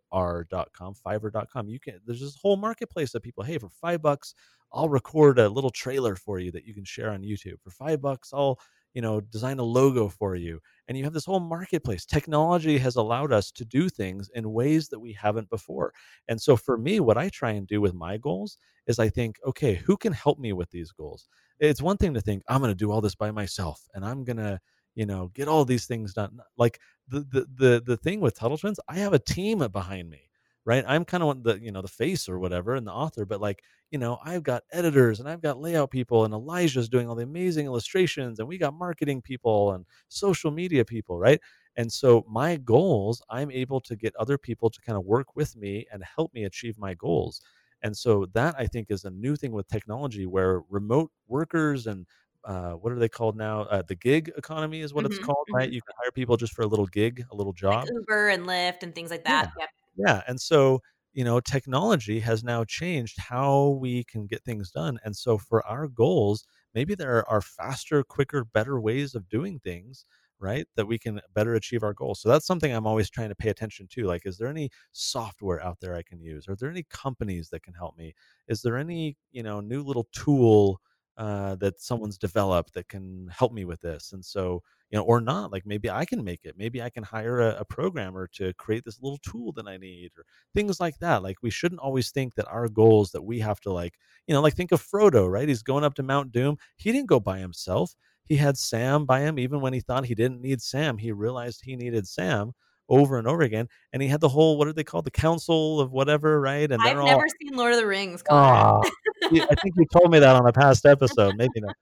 dot 0.50 0.68
com, 0.72 0.94
Fiverr.com. 0.94 1.68
You 1.68 1.80
can, 1.80 2.00
there's 2.06 2.20
this 2.20 2.38
whole 2.40 2.56
marketplace 2.56 3.14
of 3.14 3.22
people, 3.22 3.44
hey, 3.44 3.58
for 3.58 3.68
five 3.68 4.02
bucks, 4.02 4.34
I'll 4.72 4.88
record 4.88 5.38
a 5.38 5.48
little 5.48 5.70
trailer 5.70 6.16
for 6.16 6.38
you 6.38 6.50
that 6.52 6.64
you 6.64 6.74
can 6.74 6.84
share 6.84 7.10
on 7.10 7.22
YouTube. 7.22 7.60
For 7.62 7.70
five 7.70 8.00
bucks, 8.00 8.30
I'll, 8.32 8.58
you 8.94 9.02
know, 9.02 9.20
design 9.20 9.58
a 9.58 9.62
logo 9.62 10.08
for 10.08 10.36
you. 10.36 10.58
And 10.88 10.96
you 10.96 11.04
have 11.04 11.12
this 11.12 11.24
whole 11.24 11.40
marketplace. 11.40 12.06
Technology 12.06 12.78
has 12.78 12.96
allowed 12.96 13.32
us 13.32 13.50
to 13.52 13.64
do 13.64 13.88
things 13.88 14.30
in 14.34 14.52
ways 14.52 14.88
that 14.88 14.98
we 14.98 15.12
haven't 15.12 15.50
before. 15.50 15.92
And 16.28 16.40
so 16.40 16.56
for 16.56 16.78
me, 16.78 17.00
what 17.00 17.18
I 17.18 17.28
try 17.28 17.50
and 17.52 17.66
do 17.66 17.80
with 17.80 17.94
my 17.94 18.16
goals 18.16 18.58
is 18.86 18.98
I 18.98 19.08
think, 19.08 19.36
okay, 19.46 19.74
who 19.74 19.96
can 19.96 20.12
help 20.12 20.38
me 20.38 20.52
with 20.52 20.70
these 20.70 20.92
goals? 20.92 21.28
It's 21.60 21.82
one 21.82 21.96
thing 21.96 22.14
to 22.14 22.20
think 22.20 22.42
I'm 22.48 22.60
going 22.60 22.70
to 22.70 22.74
do 22.74 22.90
all 22.90 23.00
this 23.00 23.14
by 23.14 23.30
myself 23.30 23.82
and 23.94 24.04
I'm 24.04 24.24
going 24.24 24.36
to, 24.38 24.60
you 24.94 25.06
know, 25.06 25.28
get 25.34 25.48
all 25.48 25.64
these 25.64 25.86
things 25.86 26.14
done. 26.14 26.38
Like 26.56 26.80
the 27.08 27.20
the 27.20 27.46
the 27.54 27.82
the 27.84 27.96
thing 27.96 28.20
with 28.20 28.34
Tuttle 28.38 28.58
Twins, 28.58 28.80
I 28.88 28.96
have 28.96 29.12
a 29.12 29.18
team 29.18 29.58
behind 29.72 30.08
me, 30.10 30.30
right? 30.64 30.84
I'm 30.86 31.04
kind 31.04 31.22
of 31.22 31.42
the 31.42 31.58
you 31.60 31.72
know 31.72 31.82
the 31.82 31.88
face 31.88 32.28
or 32.28 32.38
whatever 32.38 32.74
and 32.74 32.86
the 32.86 32.92
author, 32.92 33.24
but 33.24 33.40
like 33.40 33.62
you 33.90 33.98
know 33.98 34.18
I've 34.24 34.42
got 34.42 34.64
editors 34.72 35.20
and 35.20 35.28
I've 35.28 35.42
got 35.42 35.60
layout 35.60 35.90
people 35.90 36.24
and 36.24 36.34
Elijah's 36.34 36.88
doing 36.88 37.08
all 37.08 37.14
the 37.14 37.22
amazing 37.24 37.66
illustrations 37.66 38.38
and 38.38 38.48
we 38.48 38.58
got 38.58 38.74
marketing 38.74 39.22
people 39.22 39.72
and 39.72 39.84
social 40.08 40.50
media 40.50 40.84
people, 40.84 41.18
right? 41.18 41.40
And 41.76 41.92
so 41.92 42.24
my 42.28 42.56
goals, 42.56 43.22
I'm 43.30 43.50
able 43.50 43.80
to 43.82 43.96
get 43.96 44.16
other 44.16 44.38
people 44.38 44.70
to 44.70 44.80
kind 44.80 44.96
of 44.96 45.04
work 45.04 45.36
with 45.36 45.54
me 45.56 45.86
and 45.92 46.02
help 46.16 46.32
me 46.32 46.44
achieve 46.44 46.78
my 46.78 46.94
goals. 46.94 47.40
And 47.86 47.96
so 47.96 48.26
that 48.32 48.56
I 48.58 48.66
think 48.66 48.88
is 48.90 49.04
a 49.04 49.10
new 49.10 49.36
thing 49.36 49.52
with 49.52 49.68
technology 49.68 50.26
where 50.26 50.62
remote 50.68 51.12
workers 51.28 51.86
and 51.86 52.04
uh, 52.44 52.72
what 52.72 52.92
are 52.92 52.98
they 52.98 53.08
called 53.08 53.36
now? 53.36 53.60
Uh, 53.62 53.82
the 53.86 53.94
gig 53.94 54.32
economy 54.36 54.80
is 54.80 54.92
what 54.92 55.04
mm-hmm, 55.04 55.14
it's 55.14 55.24
called, 55.24 55.46
mm-hmm. 55.48 55.56
right? 55.56 55.70
You 55.70 55.80
can 55.80 55.94
hire 56.02 56.10
people 56.10 56.36
just 56.36 56.52
for 56.52 56.62
a 56.62 56.66
little 56.66 56.86
gig, 56.86 57.22
a 57.30 57.36
little 57.36 57.52
job. 57.52 57.84
Like 57.84 57.92
Uber 57.92 58.28
and 58.30 58.44
Lyft 58.44 58.82
and 58.82 58.92
things 58.92 59.12
like 59.12 59.22
that. 59.22 59.52
Yeah. 59.56 59.62
Yep. 59.62 59.70
Yeah. 59.98 60.22
And 60.26 60.40
so, 60.40 60.82
you 61.12 61.22
know, 61.22 61.38
technology 61.38 62.18
has 62.18 62.42
now 62.42 62.64
changed 62.64 63.20
how 63.20 63.78
we 63.80 64.02
can 64.02 64.26
get 64.26 64.42
things 64.42 64.72
done. 64.72 64.98
And 65.04 65.16
so 65.16 65.38
for 65.38 65.64
our 65.64 65.86
goals, 65.86 66.44
maybe 66.74 66.96
there 66.96 67.24
are 67.28 67.40
faster, 67.40 68.02
quicker, 68.02 68.44
better 68.44 68.80
ways 68.80 69.14
of 69.14 69.28
doing 69.28 69.60
things 69.60 70.06
right 70.38 70.66
that 70.76 70.86
we 70.86 70.98
can 70.98 71.20
better 71.34 71.54
achieve 71.54 71.82
our 71.82 71.94
goals. 71.94 72.20
So 72.20 72.28
that's 72.28 72.46
something 72.46 72.72
i'm 72.72 72.86
always 72.86 73.10
trying 73.10 73.28
to 73.30 73.34
pay 73.34 73.48
attention 73.48 73.86
to 73.90 74.04
like 74.04 74.26
is 74.26 74.38
there 74.38 74.48
any 74.48 74.70
software 74.92 75.62
out 75.62 75.78
there 75.80 75.94
i 75.96 76.02
can 76.02 76.20
use? 76.20 76.48
Are 76.48 76.56
there 76.56 76.70
any 76.70 76.84
companies 76.90 77.48
that 77.50 77.62
can 77.62 77.74
help 77.74 77.96
me? 77.96 78.14
Is 78.48 78.62
there 78.62 78.76
any 78.76 79.16
you 79.32 79.42
know 79.42 79.60
new 79.60 79.82
little 79.82 80.08
tool 80.12 80.80
uh, 81.16 81.54
that 81.56 81.80
someone's 81.80 82.18
developed 82.18 82.74
that 82.74 82.88
can 82.88 83.28
help 83.32 83.52
me 83.52 83.64
with 83.64 83.80
this? 83.80 84.12
And 84.12 84.24
so 84.24 84.62
you 84.90 84.98
know 84.98 85.04
or 85.04 85.20
not 85.20 85.50
like 85.50 85.66
maybe 85.66 85.90
i 85.90 86.04
can 86.04 86.22
make 86.22 86.44
it. 86.44 86.54
Maybe 86.56 86.82
i 86.82 86.90
can 86.90 87.02
hire 87.02 87.40
a, 87.40 87.56
a 87.60 87.64
programmer 87.64 88.28
to 88.34 88.52
create 88.54 88.84
this 88.84 89.00
little 89.02 89.18
tool 89.18 89.52
that 89.52 89.66
i 89.66 89.76
need 89.76 90.10
or 90.16 90.24
things 90.54 90.80
like 90.80 90.98
that. 90.98 91.22
Like 91.22 91.36
we 91.42 91.50
shouldn't 91.50 91.80
always 91.80 92.10
think 92.10 92.34
that 92.34 92.48
our 92.48 92.68
goals 92.68 93.10
that 93.12 93.22
we 93.22 93.40
have 93.40 93.60
to 93.62 93.72
like 93.72 93.94
you 94.26 94.34
know 94.34 94.42
like 94.42 94.54
think 94.54 94.72
of 94.72 94.82
frodo 94.82 95.28
right? 95.30 95.48
He's 95.48 95.62
going 95.62 95.84
up 95.84 95.94
to 95.94 96.02
mount 96.02 96.32
doom. 96.32 96.56
He 96.76 96.92
didn't 96.92 97.08
go 97.08 97.20
by 97.20 97.38
himself 97.38 97.94
he 98.26 98.36
had 98.36 98.58
Sam 98.58 99.06
by 99.06 99.20
him, 99.20 99.38
even 99.38 99.60
when 99.60 99.72
he 99.72 99.80
thought 99.80 100.04
he 100.06 100.14
didn't 100.14 100.42
need 100.42 100.60
Sam. 100.60 100.98
He 100.98 101.12
realized 101.12 101.62
he 101.62 101.76
needed 101.76 102.06
Sam 102.06 102.52
over 102.88 103.18
and 103.18 103.26
over 103.26 103.42
again. 103.42 103.68
And 103.92 104.02
he 104.02 104.08
had 104.08 104.20
the 104.20 104.28
whole 104.28 104.58
what 104.58 104.68
are 104.68 104.72
they 104.72 104.84
called? 104.84 105.04
The 105.04 105.10
council 105.10 105.80
of 105.80 105.92
whatever, 105.92 106.40
right? 106.40 106.70
And 106.70 106.82
I've 106.82 106.96
never 106.96 107.24
seen 107.40 107.56
Lord 107.56 107.72
of 107.72 107.78
the 107.78 107.86
Rings. 107.86 108.22
Oh, 108.30 108.82
I 109.24 109.30
think 109.30 109.74
you 109.76 109.86
told 109.92 110.10
me 110.10 110.18
that 110.18 110.36
on 110.36 110.46
a 110.46 110.52
past 110.52 110.86
episode. 110.86 111.34
Maybe 111.38 111.60
not. 111.60 111.74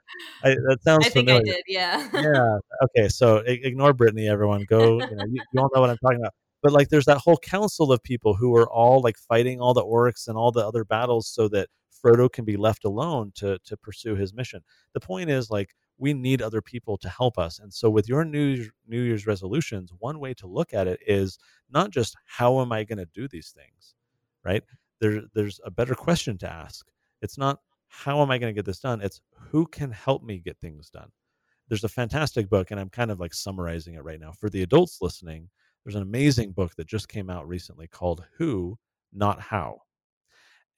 I, 0.43 0.51
that 0.51 0.79
sounds 0.83 1.07
I 1.07 1.11
familiar. 1.11 1.43
think 1.43 1.49
I 1.49 1.53
did. 1.53 1.63
Yeah. 1.69 2.09
yeah. 2.15 2.59
Okay. 2.85 3.09
So 3.09 3.39
ignore 3.39 3.93
Brittany, 3.93 4.29
everyone. 4.29 4.65
Go. 4.69 5.01
You 5.01 5.17
know, 5.17 5.25
you, 5.25 5.43
you 5.53 5.61
all 5.61 5.71
know 5.75 5.81
what 5.81 5.91
I'm 5.91 5.99
talking 5.99 6.21
about. 6.21 6.35
But 6.63 6.73
like, 6.73 6.89
there's 6.89 7.05
that 7.05 7.19
whole 7.19 7.37
council 7.37 7.93
of 7.93 8.03
people 8.03 8.35
who 8.35 8.57
are 8.57 8.71
all 8.71 9.03
like 9.03 9.17
fighting 9.19 9.61
all 9.61 9.75
the 9.75 9.85
orcs 9.85 10.29
and 10.29 10.37
all 10.37 10.51
the 10.51 10.67
other 10.67 10.85
battles, 10.85 11.29
so 11.29 11.49
that 11.49 11.69
Frodo 12.03 12.33
can 12.33 12.45
be 12.45 12.57
left 12.57 12.85
alone 12.85 13.33
to 13.37 13.59
to 13.65 13.77
pursue 13.77 14.15
his 14.15 14.33
mission. 14.33 14.63
The 14.95 15.01
point 15.01 15.29
is 15.29 15.51
like 15.51 15.75
we 15.99 16.13
need 16.13 16.43
other 16.43 16.61
people 16.61 16.97
to 16.99 17.09
help 17.09 17.39
us. 17.39 17.59
And 17.59 17.73
so 17.73 17.89
with 17.91 18.09
your 18.09 18.25
new 18.25 18.67
New 18.87 19.01
Year's 19.01 19.27
resolutions, 19.27 19.93
one 19.99 20.19
way 20.19 20.35
to 20.35 20.47
look 20.47 20.75
at 20.75 20.89
it 20.89 21.01
is 21.07 21.39
not 21.71 21.91
just 21.91 22.17
how 22.27 22.61
am 22.61 22.73
I 22.73 22.85
going 22.85 22.99
to 22.99 23.07
do 23.07 23.29
these 23.29 23.51
things, 23.51 23.95
right? 24.45 24.63
There, 25.01 25.23
there's 25.35 25.61
a 25.65 25.71
better 25.71 25.95
question 25.95 26.39
to 26.39 26.53
ask. 26.53 26.87
It's 27.23 27.39
not 27.39 27.61
how 27.89 28.23
am 28.23 28.31
I 28.31 28.39
going 28.39 28.53
to 28.53 28.59
get 28.59 28.67
this 28.67 28.81
done? 28.81 29.01
It's 29.01 29.21
who 29.51 29.67
can 29.67 29.91
help 29.91 30.23
me 30.23 30.39
get 30.39 30.59
things 30.59 30.91
done. 30.91 31.11
There's 31.69 31.85
a 31.85 31.89
fantastic 31.89 32.51
book, 32.51 32.71
and 32.71 32.81
I'm 32.81 32.91
kind 32.91 33.11
of 33.11 33.21
like 33.21 33.33
summarizing 33.33 33.95
it 33.95 34.05
right 34.05 34.21
now. 34.21 34.33
For 34.33 34.51
the 34.51 34.63
adults 34.63 34.99
listening, 35.01 35.49
there's 35.85 35.95
an 35.95 36.03
amazing 36.03 36.53
book 36.53 36.75
that 36.77 36.87
just 36.87 37.09
came 37.09 37.31
out 37.31 37.49
recently 37.49 37.87
called 37.87 38.25
Who, 38.37 38.79
Not 39.13 39.41
How 39.41 39.83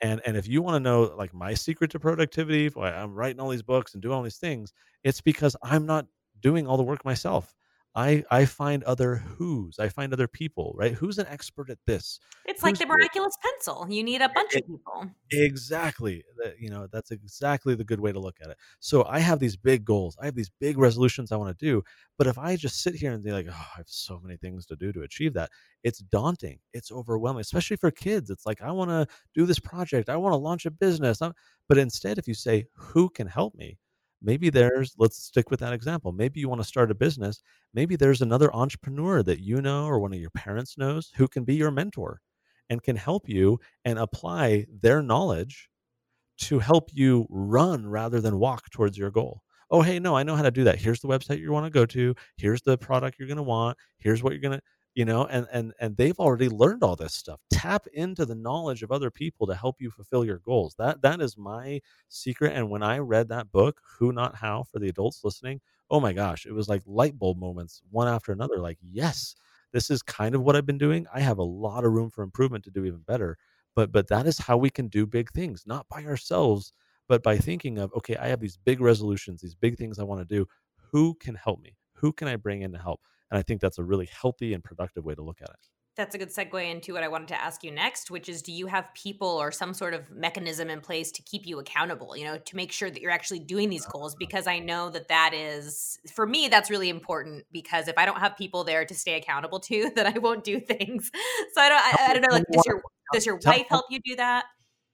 and 0.00 0.21
and 0.26 0.37
if 0.37 0.47
you 0.49 0.62
want 0.62 0.75
to 0.75 0.81
know 0.81 1.15
like 1.17 1.33
my 1.33 1.55
secret 1.55 1.91
to 1.91 1.99
productivity 2.00 2.69
why 2.69 2.91
i'm 2.91 3.15
writing 3.15 3.41
all 3.41 3.49
these 3.49 3.62
books 3.62 3.95
and 3.95 4.03
doing 4.03 4.15
all 4.15 4.23
these 4.23 4.38
things 4.38 4.73
it's 5.05 5.21
because 5.21 5.57
i'm 5.62 5.87
not 5.87 6.07
doing 6.41 6.67
all 6.67 6.76
the 6.76 6.83
work 6.83 7.05
myself 7.05 7.55
I 7.97 8.25
I 8.31 8.45
find 8.45 8.85
other 8.85 9.17
who's. 9.17 9.79
I 9.79 9.88
find 9.88 10.12
other 10.12 10.29
people, 10.29 10.75
right? 10.76 10.93
Who's 10.93 11.17
an 11.17 11.26
expert 11.29 11.71
at 11.71 11.79
this? 11.87 12.21
It's 12.45 12.61
who's 12.61 12.65
like 12.65 12.79
the 12.79 12.87
miraculous 12.87 13.35
pencil. 13.43 13.87
You 13.88 14.05
need 14.05 14.21
a 14.21 14.29
bunch 14.29 14.55
it, 14.55 14.65
of 14.65 14.69
people. 14.69 15.11
Exactly. 15.33 16.23
You 16.61 16.69
know, 16.69 16.88
that's 16.93 17.11
exactly 17.11 17.75
the 17.75 17.85
good 17.85 17.99
way 17.99 18.12
to 18.12 18.21
look 18.21 18.37
at 18.43 18.50
it. 18.50 18.59
So 18.81 19.07
I 19.07 19.21
have 19.21 19.38
these 19.38 19.57
big 19.57 19.87
goals. 19.87 20.15
I 20.21 20.26
have 20.26 20.35
these 20.35 20.50
big 20.61 20.76
resolutions 20.76 21.33
I 21.33 21.37
want 21.37 21.59
to 21.59 21.65
do. 21.65 21.83
But 22.19 22.26
if 22.26 22.38
I 22.38 22.55
just 22.57 22.83
sit 22.83 22.95
here 22.95 23.12
and 23.12 23.25
be 23.25 23.33
like, 23.33 23.47
oh, 23.49 23.67
I 23.75 23.79
have 23.79 23.88
so 23.88 24.21
many 24.23 24.37
things 24.37 24.67
to 24.67 24.76
do 24.76 24.93
to 24.93 25.00
achieve 25.00 25.33
that, 25.33 25.50
it's 25.83 26.00
daunting. 26.00 26.59
It's 26.75 26.93
overwhelming, 26.93 27.41
especially 27.41 27.79
for 27.79 27.91
kids. 27.91 28.29
It's 28.29 28.45
like, 28.45 28.61
I 28.61 28.73
want 28.73 28.91
to 28.91 29.07
do 29.35 29.47
this 29.47 29.59
project. 29.59 30.11
I 30.11 30.17
want 30.17 30.35
to 30.35 30.38
launch 30.38 30.67
a 30.67 30.71
business. 30.71 31.21
But 31.69 31.79
instead, 31.79 32.19
if 32.19 32.29
you 32.29 32.35
say, 32.35 32.67
who 32.75 33.09
can 33.09 33.26
help 33.26 33.55
me? 33.55 33.79
Maybe 34.23 34.50
there's 34.50 34.94
let's 34.99 35.16
stick 35.23 35.50
with 35.50 35.61
that 35.61 35.73
example 35.73 36.12
maybe 36.12 36.40
you 36.40 36.49
want 36.49 36.61
to 36.61 36.66
start 36.66 36.90
a 36.90 36.94
business 36.94 37.42
maybe 37.75 37.96
there's 37.96 38.23
another 38.23 38.54
entrepreneur 38.54 39.23
that 39.23 39.40
you 39.40 39.61
know 39.61 39.87
or 39.87 39.99
one 39.99 40.12
of 40.12 40.20
your 40.20 40.30
parents 40.30 40.78
knows 40.78 41.12
who 41.16 41.28
can 41.28 41.44
be 41.44 41.54
your 41.54 41.70
mentor 41.70 42.20
and 42.70 42.82
can 42.82 42.96
help 42.96 43.28
you 43.28 43.58
and 43.85 43.99
apply 43.99 44.66
their 44.80 45.02
knowledge 45.02 45.68
to 46.38 46.58
help 46.58 46.90
you 46.92 47.26
run 47.30 47.87
rather 47.87 48.20
than 48.20 48.38
walk 48.38 48.70
towards 48.70 48.99
your 48.99 49.11
goal. 49.11 49.42
Oh, 49.70 49.82
hey, 49.82 49.99
no, 49.99 50.16
I 50.16 50.23
know 50.23 50.37
how 50.37 50.42
to 50.42 50.50
do 50.50 50.64
that. 50.64 50.78
Here's 50.78 51.00
the 51.00 51.08
website 51.08 51.40
you 51.40 51.52
want 51.52 51.66
to 51.66 51.70
go 51.70 51.87
to. 51.87 52.14
Here's 52.37 52.62
the 52.62 52.78
product 52.78 53.18
you're 53.18 53.28
going 53.28 53.37
to 53.38 53.42
want. 53.42 53.76
Here's 53.99 54.23
what 54.23 54.32
you're 54.32 54.42
going 54.42 54.58
to 54.58 54.62
you 54.97 55.05
know 55.07 55.26
and 55.26 55.47
and 55.53 55.75
and 55.81 55.97
they've 55.97 56.19
already 56.21 56.49
learned 56.49 56.83
all 56.85 56.97
this 56.97 57.15
stuff. 57.15 57.41
Tap 57.53 57.87
into 57.95 58.26
the 58.26 58.35
knowledge 58.35 58.83
of 58.83 58.93
other 58.93 59.11
people 59.12 59.47
to 59.47 59.55
help 59.55 59.76
you 59.81 59.91
fulfill 59.93 60.25
your 60.25 60.41
goals. 60.41 60.75
That 60.79 61.03
that 61.03 61.21
is 61.23 61.38
my 61.38 61.81
secret 62.09 62.55
and 62.55 62.71
when 62.71 62.83
i 62.83 62.99
read 62.99 63.29
that 63.29 63.53
book 63.53 63.81
who 63.99 64.12
not 64.12 64.37
how 64.37 64.65
for 64.65 64.79
the 64.81 64.88
adults 64.88 65.23
listening 65.25 65.61
oh 65.91 66.00
my 66.00 66.12
gosh 66.12 66.47
it 66.47 66.53
was 66.53 66.69
like 66.69 66.83
light 66.87 67.19
bulb 67.19 67.38
moments 67.38 67.83
one 67.91 68.09
after 68.09 68.33
another 68.33 68.59
like 68.59 68.79
yes 68.83 69.37
this 69.73 69.91
is 69.91 70.03
kind 70.03 70.35
of 70.35 70.43
what 70.43 70.57
i've 70.57 70.67
been 70.67 70.79
doing. 70.79 71.07
I 71.15 71.21
have 71.21 71.38
a 71.38 71.43
lot 71.43 71.85
of 71.85 71.93
room 71.93 72.11
for 72.11 72.23
improvement 72.25 72.65
to 72.65 72.71
do 72.71 72.85
even 72.85 73.00
better. 73.00 73.37
But 73.75 73.93
but 73.93 74.09
that 74.09 74.26
is 74.26 74.38
how 74.38 74.57
we 74.57 74.71
can 74.71 74.88
do 74.88 75.07
big 75.07 75.31
things 75.33 75.65
not 75.67 75.87
by 75.88 76.05
ourselves 76.05 76.73
but 77.09 77.23
by 77.23 77.37
thinking 77.38 77.79
of 77.79 77.93
okay 77.95 78.17
i 78.17 78.29
have 78.29 78.41
these 78.41 78.57
big 78.65 78.81
resolutions 78.81 79.41
these 79.41 79.55
big 79.55 79.76
things 79.79 79.99
i 79.99 80.05
want 80.05 80.21
to 80.26 80.35
do. 80.37 80.47
Who 80.93 81.15
can 81.15 81.35
help 81.35 81.61
me? 81.61 81.76
Who 81.95 82.12
can 82.12 82.29
i 82.29 82.37
bring 82.37 82.62
in 82.62 82.73
to 82.73 82.79
help 82.79 83.00
and 83.30 83.38
I 83.38 83.42
think 83.42 83.61
that's 83.61 83.78
a 83.78 83.85
really 83.85 84.06
healthy 84.06 84.54
and 84.54 84.62
productive 84.62 85.04
way 85.04 85.14
to 85.14 85.23
look 85.23 85.40
at 85.42 85.49
it. 85.49 85.68
That's 85.97 86.14
a 86.14 86.18
good 86.18 86.28
segue 86.28 86.71
into 86.71 86.92
what 86.92 87.02
I 87.02 87.09
wanted 87.09 87.28
to 87.28 87.40
ask 87.40 87.64
you 87.64 87.71
next, 87.71 88.11
which 88.11 88.28
is 88.28 88.42
do 88.42 88.52
you 88.52 88.66
have 88.66 88.92
people 88.92 89.28
or 89.28 89.50
some 89.50 89.73
sort 89.73 89.95
of 89.95 90.11
mechanism 90.11 90.68
in 90.68 90.83
place 90.83 91.11
to 91.12 91.23
keep 91.23 91.47
you 91.47 91.59
accountable, 91.59 92.14
you 92.14 92.25
know, 92.25 92.37
to 92.37 92.56
make 92.56 92.71
sure 92.71 92.90
that 92.90 93.00
you're 93.00 93.11
actually 93.11 93.38
doing 93.38 93.71
these 93.71 93.87
goals? 93.87 94.14
Because 94.26 94.47
I 94.47 94.59
know 94.59 94.90
that 94.90 95.09
that 95.09 95.33
is, 95.33 95.99
for 96.12 96.26
me, 96.26 96.49
that's 96.49 96.68
really 96.68 96.90
important 96.90 97.45
because 97.50 97.88
if 97.88 97.97
I 97.97 98.04
don't 98.04 98.18
have 98.18 98.37
people 98.37 98.64
there 98.64 98.85
to 98.85 98.95
stay 98.95 99.16
accountable 99.16 99.61
to, 99.61 99.90
then 99.97 100.06
I 100.06 100.18
won't 100.18 100.45
do 100.45 100.61
things. 100.61 101.11
So 101.54 101.62
I 101.62 101.68
don't, 101.71 101.80
I, 101.80 102.11
I 102.11 102.12
don't 102.12 102.23
know, 102.23 102.35
like, 102.35 102.45
does 102.52 102.62
your, 102.66 102.83
does 103.14 103.26
your 103.26 103.38
wife 103.45 103.66
help 103.71 103.87
you 103.88 104.00
do 104.04 104.16
that? 104.16 104.45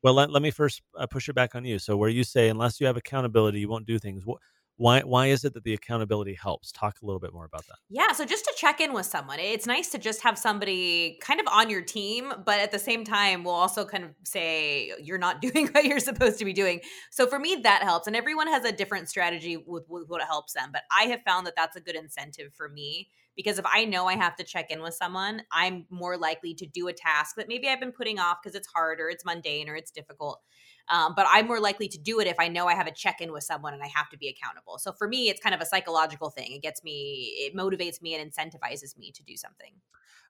Well, 0.03 0.15
let, 0.15 0.31
let 0.31 0.43
me 0.43 0.51
first 0.51 0.83
uh, 0.97 1.07
push 1.07 1.29
it 1.29 1.35
back 1.35 1.55
on 1.55 1.65
you. 1.65 1.79
So 1.79 1.97
where 1.97 2.09
you 2.09 2.23
say, 2.23 2.49
unless 2.49 2.81
you 2.81 2.87
have 2.87 2.97
accountability, 2.97 3.61
you 3.61 3.69
won't 3.69 3.87
do 3.87 3.99
things. 3.99 4.25
What, 4.25 4.39
why 4.83 5.01
why 5.03 5.29
is 5.29 5.45
it 5.45 5.55
that 5.55 5.63
the 5.63 5.75
accountability 5.75 6.35
helps 6.35 6.73
talk 6.73 7.01
a 7.01 7.07
little 7.07 7.21
bit 7.21 7.33
more 7.33 7.45
about 7.45 7.65
that 7.69 7.77
yeah 7.89 8.11
so 8.13 8.25
just 8.25 8.45
to 8.45 8.53
check 8.57 8.81
in 8.81 8.93
with 8.93 9.07
someone 9.07 9.39
it's 9.39 9.67
nice 9.67 9.91
to 9.91 9.99
just 9.99 10.23
have 10.23 10.37
somebody 10.37 11.19
kind 11.23 11.39
of 11.39 11.47
on 11.47 11.71
your 11.71 11.83
team 11.83 12.33
but 12.45 12.59
at 12.59 12.73
the 12.73 12.79
same 12.79 13.05
time 13.05 13.45
we'll 13.45 13.55
also 13.55 13.85
kind 13.85 14.03
of 14.03 14.11
say 14.25 14.93
you're 15.01 15.19
not 15.19 15.41
doing 15.43 15.69
what 15.69 15.85
you're 15.85 16.01
supposed 16.01 16.39
to 16.39 16.45
be 16.45 16.53
doing 16.53 16.81
so 17.11 17.27
for 17.27 17.39
me 17.39 17.61
that 17.63 17.83
helps 17.83 18.09
and 18.09 18.17
everyone 18.17 18.49
has 18.49 18.65
a 18.65 18.73
different 18.73 19.09
strategy 19.09 19.57
with, 19.57 19.85
with 19.89 20.09
what 20.09 20.21
helps 20.23 20.55
them 20.55 20.71
but 20.73 20.83
i 20.91 21.05
have 21.05 21.21
found 21.25 21.47
that 21.47 21.55
that's 21.57 21.77
a 21.77 21.81
good 21.81 21.95
incentive 21.95 22.53
for 22.53 22.69
me 22.69 23.09
because 23.37 23.59
if 23.59 23.65
I 23.65 23.85
know 23.85 24.07
I 24.07 24.15
have 24.17 24.37
to 24.37 24.45
check 24.45 24.71
in 24.71 24.83
with 24.83 24.95
someone, 24.95 25.43
I'm 25.51 25.87
more 25.91 26.19
likely 26.19 26.55
to 26.55 26.67
do 26.67 26.89
a 26.89 26.93
task 26.93 27.37
that 27.37 27.49
maybe 27.49 27.69
I've 27.69 27.81
been 27.81 27.93
putting 27.93 28.19
off 28.19 28.39
because 28.43 28.55
it's 28.55 28.69
hard 28.69 29.01
or 29.01 29.09
it's 29.09 29.25
mundane 29.25 29.69
or 29.69 29.75
it's 29.75 29.91
difficult. 29.91 30.41
Um, 30.89 31.15
but 31.17 31.27
I'm 31.29 31.47
more 31.47 31.61
likely 31.61 31.89
to 31.89 31.99
do 31.99 32.21
it 32.21 32.27
if 32.27 32.37
I 32.39 32.49
know 32.49 32.67
I 32.67 32.75
have 32.75 32.87
a 32.87 32.93
check 32.93 33.21
in 33.21 33.33
with 33.33 33.45
someone 33.45 33.75
and 33.75 33.83
I 33.83 33.89
have 33.95 34.11
to 34.11 34.19
be 34.19 34.29
accountable. 34.29 34.79
So 34.79 34.93
for 34.93 35.09
me, 35.09 35.29
it's 35.29 35.41
kind 35.41 35.55
of 35.55 35.61
a 35.61 35.67
psychological 35.67 36.31
thing. 36.31 36.53
It 36.53 36.63
gets 36.63 36.83
me, 36.83 37.35
it 37.39 37.57
motivates 37.57 38.03
me 38.03 38.15
and 38.15 38.31
incentivizes 38.31 38.99
me 38.99 39.13
to 39.13 39.23
do 39.23 39.37
something. 39.37 39.73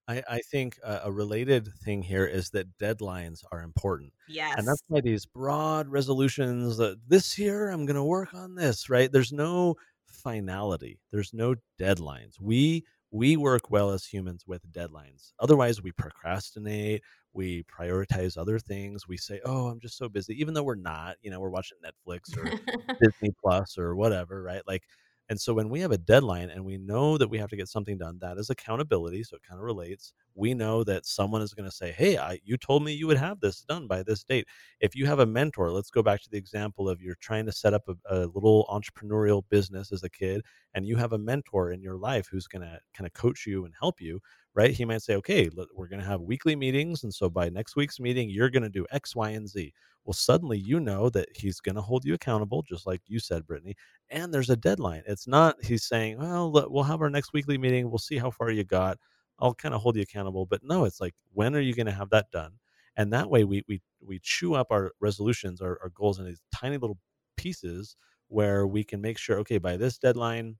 I, 0.08 0.22
I 0.28 0.38
think 0.40 0.78
a, 0.84 1.02
a 1.04 1.12
related 1.12 1.72
thing 1.84 2.02
here 2.02 2.26
is 2.26 2.50
that 2.50 2.76
deadlines 2.78 3.44
are 3.52 3.62
important. 3.62 4.12
Yes. 4.28 4.54
And 4.58 4.66
that's 4.66 4.82
why 4.88 5.00
these 5.00 5.26
broad 5.26 5.88
resolutions 5.88 6.76
that 6.78 6.98
this 7.08 7.38
year 7.38 7.70
I'm 7.70 7.86
going 7.86 7.96
to 7.96 8.02
work 8.02 8.34
on 8.34 8.54
this, 8.54 8.90
right? 8.90 9.10
There's 9.10 9.32
no 9.32 9.76
finality, 10.06 11.00
there's 11.10 11.32
no 11.32 11.56
deadlines. 11.80 12.40
We 12.40 12.84
we 13.12 13.36
work 13.36 13.70
well 13.70 13.90
as 13.90 14.06
humans 14.06 14.44
with 14.46 14.62
deadlines. 14.72 15.32
Otherwise, 15.40 15.82
we 15.82 15.92
procrastinate, 15.92 17.02
we 17.34 17.64
prioritize 17.64 18.38
other 18.38 18.58
things. 18.58 19.06
We 19.08 19.18
say, 19.18 19.40
"Oh, 19.44 19.68
I'm 19.68 19.80
just 19.80 19.98
so 19.98 20.08
busy," 20.08 20.34
even 20.40 20.54
though 20.54 20.64
we're 20.64 20.74
not. 20.76 21.16
You 21.22 21.30
know, 21.30 21.40
we're 21.40 21.50
watching 21.50 21.78
Netflix 21.84 22.36
or 22.36 22.52
Disney 23.02 23.34
Plus 23.42 23.78
or 23.78 23.94
whatever, 23.96 24.42
right? 24.42 24.62
Like 24.66 24.84
and 25.32 25.40
so 25.40 25.54
when 25.54 25.70
we 25.70 25.80
have 25.80 25.92
a 25.92 25.96
deadline 25.96 26.50
and 26.50 26.62
we 26.62 26.76
know 26.76 27.16
that 27.16 27.30
we 27.30 27.38
have 27.38 27.48
to 27.48 27.56
get 27.56 27.66
something 27.66 27.96
done, 27.96 28.18
that 28.20 28.36
is 28.36 28.50
accountability. 28.50 29.22
So 29.22 29.36
it 29.36 29.42
kind 29.42 29.58
of 29.58 29.64
relates. 29.64 30.12
We 30.34 30.52
know 30.52 30.84
that 30.84 31.06
someone 31.06 31.40
is 31.40 31.54
going 31.54 31.64
to 31.64 31.74
say, 31.74 31.90
Hey, 31.90 32.18
I, 32.18 32.38
you 32.44 32.58
told 32.58 32.84
me 32.84 32.92
you 32.92 33.06
would 33.06 33.16
have 33.16 33.40
this 33.40 33.62
done 33.62 33.86
by 33.86 34.02
this 34.02 34.24
date. 34.24 34.46
If 34.80 34.94
you 34.94 35.06
have 35.06 35.20
a 35.20 35.26
mentor, 35.26 35.70
let's 35.70 35.88
go 35.88 36.02
back 36.02 36.20
to 36.20 36.28
the 36.28 36.36
example 36.36 36.86
of 36.86 37.00
you're 37.00 37.14
trying 37.14 37.46
to 37.46 37.52
set 37.52 37.72
up 37.72 37.88
a, 37.88 37.94
a 38.14 38.18
little 38.26 38.66
entrepreneurial 38.68 39.42
business 39.48 39.90
as 39.90 40.02
a 40.02 40.10
kid, 40.10 40.42
and 40.74 40.86
you 40.86 40.96
have 40.96 41.14
a 41.14 41.18
mentor 41.18 41.72
in 41.72 41.80
your 41.80 41.96
life 41.96 42.28
who's 42.30 42.46
going 42.46 42.62
to 42.62 42.78
kind 42.94 43.06
of 43.06 43.14
coach 43.14 43.46
you 43.46 43.64
and 43.64 43.72
help 43.80 44.02
you 44.02 44.20
right? 44.54 44.72
He 44.72 44.84
might 44.84 45.00
say, 45.00 45.14
okay, 45.16 45.48
we're 45.74 45.88
going 45.88 46.02
to 46.02 46.06
have 46.06 46.20
weekly 46.20 46.54
meetings. 46.54 47.04
And 47.04 47.14
so 47.14 47.30
by 47.30 47.48
next 47.48 47.74
week's 47.76 47.98
meeting, 47.98 48.28
you're 48.28 48.50
going 48.50 48.62
to 48.62 48.68
do 48.68 48.86
X, 48.90 49.16
Y, 49.16 49.30
and 49.30 49.48
Z. 49.48 49.72
Well, 50.04 50.14
suddenly 50.14 50.58
you 50.58 50.80
know 50.80 51.10
that 51.10 51.28
he's 51.34 51.60
going 51.60 51.76
to 51.76 51.80
hold 51.80 52.04
you 52.04 52.14
accountable, 52.14 52.62
just 52.62 52.86
like 52.86 53.00
you 53.06 53.20
said, 53.20 53.46
Brittany. 53.46 53.76
And 54.10 54.34
there's 54.34 54.50
a 54.50 54.56
deadline. 54.56 55.02
It's 55.06 55.28
not 55.28 55.62
he's 55.64 55.84
saying, 55.84 56.18
well, 56.18 56.50
we'll 56.52 56.82
have 56.84 57.00
our 57.02 57.10
next 57.10 57.32
weekly 57.32 57.56
meeting. 57.58 57.88
We'll 57.88 57.98
see 57.98 58.18
how 58.18 58.30
far 58.30 58.50
you 58.50 58.64
got. 58.64 58.98
I'll 59.38 59.54
kind 59.54 59.74
of 59.74 59.80
hold 59.80 59.96
you 59.96 60.02
accountable. 60.02 60.46
But 60.46 60.62
no, 60.64 60.84
it's 60.84 61.00
like, 61.00 61.14
when 61.32 61.54
are 61.54 61.60
you 61.60 61.74
going 61.74 61.86
to 61.86 61.92
have 61.92 62.10
that 62.10 62.30
done? 62.32 62.52
And 62.96 63.12
that 63.12 63.30
way 63.30 63.44
we, 63.44 63.62
we, 63.68 63.80
we 64.04 64.18
chew 64.22 64.54
up 64.54 64.68
our 64.70 64.92
resolutions, 65.00 65.60
our, 65.60 65.78
our 65.82 65.90
goals 65.94 66.18
in 66.18 66.26
these 66.26 66.42
tiny 66.54 66.76
little 66.78 66.98
pieces 67.36 67.96
where 68.28 68.66
we 68.66 68.84
can 68.84 69.00
make 69.00 69.18
sure, 69.18 69.38
okay, 69.38 69.58
by 69.58 69.76
this 69.76 69.98
deadline, 69.98 70.56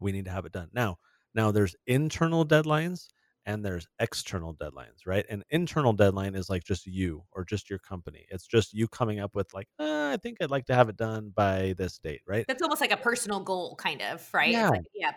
we 0.00 0.12
need 0.12 0.24
to 0.26 0.30
have 0.30 0.44
it 0.44 0.52
done. 0.52 0.68
Now, 0.72 0.98
now 1.34 1.50
there's 1.50 1.76
internal 1.86 2.44
deadlines 2.46 3.08
and 3.46 3.64
there's 3.64 3.86
external 3.98 4.54
deadlines, 4.54 5.06
right? 5.06 5.26
An 5.28 5.42
internal 5.50 5.92
deadline 5.92 6.34
is 6.34 6.48
like 6.48 6.64
just 6.64 6.86
you 6.86 7.22
or 7.32 7.44
just 7.44 7.68
your 7.68 7.78
company. 7.78 8.26
It's 8.30 8.46
just 8.46 8.72
you 8.72 8.88
coming 8.88 9.20
up 9.20 9.34
with 9.34 9.52
like, 9.52 9.68
uh, 9.78 10.10
I 10.12 10.18
think 10.22 10.38
I'd 10.40 10.50
like 10.50 10.66
to 10.66 10.74
have 10.74 10.88
it 10.88 10.96
done 10.96 11.32
by 11.34 11.74
this 11.76 11.98
date, 11.98 12.22
right? 12.26 12.44
That's 12.48 12.62
almost 12.62 12.80
like 12.80 12.92
a 12.92 12.96
personal 12.96 13.40
goal, 13.40 13.76
kind 13.76 14.02
of, 14.02 14.26
right? 14.32 14.50
Yeah. 14.50 14.70
Like, 14.70 14.82
yeah. 14.94 15.12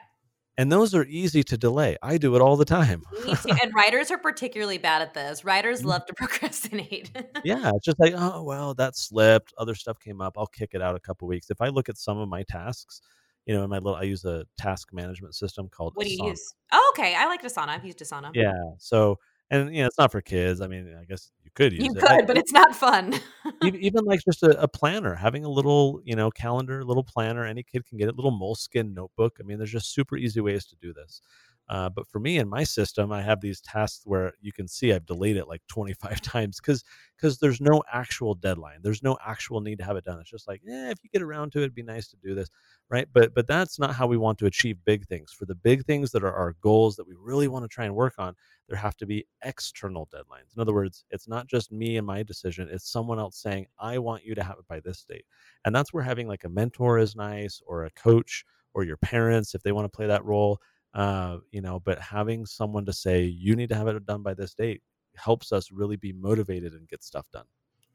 And 0.59 0.71
those 0.71 0.95
are 0.95 1.05
easy 1.05 1.43
to 1.43 1.57
delay. 1.57 1.97
I 2.01 2.17
do 2.17 2.35
it 2.35 2.41
all 2.41 2.57
the 2.57 2.65
time. 2.65 3.03
and 3.27 3.73
writers 3.75 4.09
are 4.09 4.17
particularly 4.17 4.79
bad 4.79 5.03
at 5.03 5.13
this. 5.13 5.45
Writers 5.45 5.83
mm. 5.83 5.85
love 5.85 6.05
to 6.07 6.13
procrastinate. 6.17 7.11
yeah, 7.43 7.71
it's 7.75 7.85
just 7.85 7.99
like, 7.99 8.15
oh 8.17 8.41
well, 8.41 8.73
that 8.73 8.95
slipped. 8.95 9.53
Other 9.57 9.75
stuff 9.75 9.99
came 9.99 10.19
up. 10.19 10.35
I'll 10.35 10.47
kick 10.47 10.71
it 10.73 10.81
out 10.81 10.95
a 10.95 10.99
couple 10.99 11.27
weeks. 11.27 11.51
If 11.51 11.61
I 11.61 11.67
look 11.67 11.89
at 11.89 11.97
some 11.97 12.17
of 12.17 12.27
my 12.27 12.43
tasks, 12.43 13.01
you 13.47 13.55
know, 13.55 13.63
in 13.63 13.69
my 13.69 13.77
little, 13.77 13.95
I 13.95 14.03
use 14.03 14.25
a 14.25 14.45
task 14.57 14.89
management 14.93 15.33
system 15.33 15.69
called. 15.69 15.93
What 15.95 16.05
do 16.05 16.11
you 16.11 16.21
Asana. 16.21 16.29
use? 16.29 16.53
Oh, 16.73 16.93
okay. 16.95 17.15
I 17.15 17.25
like 17.27 17.41
Asana. 17.43 17.69
I've 17.69 17.85
used 17.85 17.99
Asana. 17.99 18.31
Yeah. 18.33 18.53
So, 18.77 19.19
and 19.49 19.73
you 19.73 19.81
know, 19.81 19.87
it's 19.87 19.97
not 19.97 20.11
for 20.11 20.21
kids. 20.21 20.59
I 20.59 20.67
mean, 20.67 20.93
I 20.99 21.05
guess 21.05 21.31
you 21.43 21.51
could 21.55 21.71
use 21.71 21.85
you 21.85 21.91
it. 21.91 21.95
You 21.95 22.01
could, 22.01 22.11
I, 22.11 22.21
but 22.23 22.37
it's 22.37 22.51
not 22.51 22.75
fun. 22.75 23.15
even, 23.63 24.03
like 24.03 24.19
just 24.25 24.43
a, 24.43 24.61
a, 24.61 24.67
planner, 24.67 25.15
having 25.15 25.45
a 25.45 25.49
little, 25.49 26.01
you 26.03 26.17
know, 26.17 26.29
calendar, 26.29 26.83
little 26.83 27.05
planner. 27.05 27.45
Any 27.45 27.63
kid 27.63 27.85
can 27.85 27.97
get 27.97 28.09
it. 28.09 28.17
Little 28.17 28.37
Moleskine 28.37 28.93
notebook. 28.93 29.37
I 29.39 29.43
mean, 29.43 29.57
there's 29.57 29.71
just 29.71 29.93
super 29.93 30.17
easy 30.17 30.41
ways 30.41 30.65
to 30.65 30.75
do 30.81 30.91
this. 30.91 31.21
Uh, 31.69 31.89
but 31.89 32.07
for 32.07 32.19
me 32.19 32.37
in 32.37 32.47
my 32.47 32.63
system, 32.63 33.11
I 33.11 33.21
have 33.21 33.41
these 33.41 33.59
tasks 33.59 34.01
where 34.05 34.33
you 34.41 34.53
can 34.53 34.67
see 34.67 34.93
I've 34.93 35.05
delayed 35.05 35.35
it 35.37 35.47
like 35.47 35.61
25 35.67 36.21
times 36.21 36.59
because 36.61 36.83
because 37.17 37.39
there's 37.39 37.59
no 37.59 37.83
actual 37.91 38.35
deadline. 38.35 38.79
There's 38.81 39.03
no 39.03 39.17
actual 39.25 39.59
need 39.59 39.79
to 39.79 39.83
have 39.83 39.97
it 39.97 40.05
done. 40.05 40.19
It's 40.19 40.29
just 40.29 40.47
like, 40.47 40.61
eh, 40.69 40.91
if 40.91 40.99
you 41.03 41.09
get 41.11 41.21
around 41.21 41.51
to 41.51 41.59
it, 41.59 41.63
it'd 41.63 41.75
be 41.75 41.83
nice 41.83 42.07
to 42.09 42.17
do 42.23 42.35
this, 42.35 42.49
right? 42.89 43.07
But 43.11 43.33
but 43.33 43.47
that's 43.47 43.79
not 43.79 43.95
how 43.95 44.07
we 44.07 44.17
want 44.17 44.37
to 44.39 44.45
achieve 44.45 44.77
big 44.85 45.05
things. 45.07 45.31
For 45.33 45.45
the 45.45 45.55
big 45.55 45.85
things 45.85 46.11
that 46.11 46.23
are 46.23 46.33
our 46.33 46.55
goals 46.61 46.95
that 46.95 47.07
we 47.07 47.15
really 47.19 47.47
want 47.47 47.63
to 47.63 47.69
try 47.69 47.85
and 47.85 47.95
work 47.95 48.13
on, 48.17 48.35
there 48.69 48.77
have 48.77 48.95
to 48.97 49.05
be 49.05 49.25
external 49.43 50.07
deadlines. 50.13 50.55
In 50.55 50.61
other 50.61 50.73
words, 50.73 51.05
it's 51.11 51.27
not 51.27 51.47
just 51.47 51.71
me 51.71 51.97
and 51.97 52.07
my 52.07 52.23
decision. 52.23 52.69
It's 52.71 52.89
someone 52.89 53.19
else 53.19 53.37
saying, 53.41 53.65
I 53.79 53.97
want 53.97 54.23
you 54.25 54.35
to 54.35 54.43
have 54.43 54.57
it 54.59 54.67
by 54.67 54.79
this 54.79 55.03
date. 55.03 55.25
And 55.65 55.75
that's 55.75 55.93
where 55.93 56.03
having 56.03 56.27
like 56.27 56.43
a 56.43 56.49
mentor 56.49 56.97
is 56.99 57.15
nice 57.15 57.61
or 57.65 57.85
a 57.85 57.91
coach 57.91 58.45
or 58.73 58.83
your 58.83 58.97
parents 58.97 59.55
if 59.55 59.63
they 59.63 59.71
want 59.71 59.85
to 59.85 59.95
play 59.95 60.07
that 60.07 60.23
role 60.25 60.59
uh, 60.97 61.37
you 61.51 61.61
know, 61.61 61.79
but 61.79 61.99
having 61.99 62.45
someone 62.45 62.83
to 62.87 62.91
say 62.91 63.23
you 63.23 63.55
need 63.55 63.69
to 63.69 63.75
have 63.75 63.87
it 63.87 64.05
done 64.05 64.23
by 64.23 64.33
this 64.33 64.55
date 64.55 64.81
helps 65.15 65.51
us 65.51 65.71
really 65.71 65.95
be 65.95 66.11
motivated 66.11 66.73
and 66.73 66.89
get 66.89 67.03
stuff 67.03 67.27
done. 67.31 67.45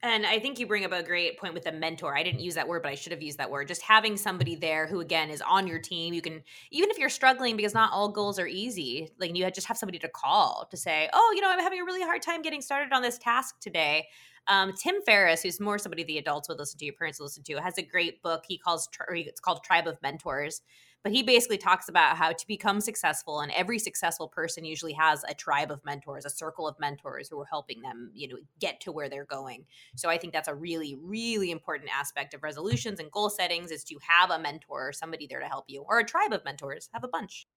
And 0.01 0.25
I 0.25 0.39
think 0.39 0.59
you 0.59 0.67
bring 0.67 0.83
up 0.83 0.91
a 0.91 1.03
great 1.03 1.37
point 1.37 1.53
with 1.53 1.63
the 1.63 1.71
mentor. 1.71 2.17
I 2.17 2.23
didn't 2.23 2.41
use 2.41 2.55
that 2.55 2.67
word, 2.67 2.81
but 2.83 2.91
I 2.91 2.95
should 2.95 3.11
have 3.11 3.21
used 3.21 3.37
that 3.37 3.49
word. 3.49 3.67
Just 3.67 3.81
having 3.81 4.17
somebody 4.17 4.55
there 4.55 4.87
who, 4.87 5.01
again, 5.01 5.29
is 5.29 5.41
on 5.41 5.67
your 5.67 5.79
team. 5.79 6.13
You 6.13 6.21
can, 6.21 6.43
even 6.71 6.89
if 6.89 6.97
you're 6.97 7.09
struggling, 7.09 7.55
because 7.55 7.73
not 7.73 7.91
all 7.93 8.09
goals 8.09 8.39
are 8.39 8.47
easy, 8.47 9.09
like 9.19 9.35
you 9.35 9.49
just 9.51 9.67
have 9.67 9.77
somebody 9.77 9.99
to 9.99 10.09
call 10.09 10.67
to 10.71 10.77
say, 10.77 11.09
oh, 11.13 11.33
you 11.35 11.41
know, 11.41 11.49
I'm 11.49 11.59
having 11.59 11.81
a 11.81 11.85
really 11.85 12.03
hard 12.03 12.21
time 12.21 12.41
getting 12.41 12.61
started 12.61 12.91
on 12.93 13.01
this 13.01 13.17
task 13.17 13.59
today. 13.61 14.07
Um, 14.47 14.73
Tim 14.73 14.95
Ferriss, 15.05 15.41
who's 15.41 15.61
more 15.61 15.77
somebody 15.77 16.03
the 16.03 16.17
adults 16.17 16.49
would 16.49 16.59
listen 16.59 16.79
to, 16.79 16.85
your 16.85 16.95
parents 16.95 17.21
listen 17.21 17.43
to, 17.43 17.61
has 17.61 17.77
a 17.77 17.81
great 17.81 18.21
book. 18.21 18.43
He 18.45 18.57
calls 18.57 18.89
it's 19.09 19.39
called 19.39 19.63
Tribe 19.63 19.87
of 19.87 20.01
Mentors, 20.01 20.61
but 21.03 21.11
he 21.11 21.21
basically 21.23 21.57
talks 21.57 21.89
about 21.89 22.17
how 22.17 22.31
to 22.31 22.47
become 22.47 22.81
successful, 22.81 23.41
and 23.41 23.51
every 23.51 23.77
successful 23.77 24.27
person 24.27 24.63
usually 24.65 24.93
has 24.93 25.23
a 25.27 25.33
tribe 25.33 25.71
of 25.71 25.83
mentors, 25.85 26.25
a 26.25 26.29
circle 26.29 26.67
of 26.67 26.79
mentors 26.79 27.27
who 27.29 27.39
are 27.41 27.45
helping 27.45 27.81
them, 27.81 28.09
you 28.13 28.27
know, 28.27 28.37
get 28.59 28.79
to 28.81 28.91
where 28.91 29.09
they're 29.09 29.25
going. 29.25 29.65
So 29.95 30.09
I 30.09 30.17
think 30.17 30.33
that's 30.33 30.47
a 30.47 30.55
really, 30.55 30.95
really 31.01 31.51
important 31.51 31.91
aspect 31.93 32.33
of 32.33 32.43
resolutions 32.43 32.99
and 32.99 33.11
goal 33.11 33.29
settings 33.29 33.71
is 33.71 33.83
to 33.85 33.97
have 34.07 34.31
a 34.31 34.39
mentor, 34.39 34.89
or 34.89 34.93
somebody 34.93 35.27
there 35.27 35.39
to 35.39 35.47
help 35.47 35.65
you, 35.67 35.81
or 35.81 35.99
a 35.99 36.05
tribe 36.05 36.33
of 36.33 36.45
mentors. 36.45 36.89
Have 36.93 37.03
a 37.03 37.09
bunch. 37.09 37.47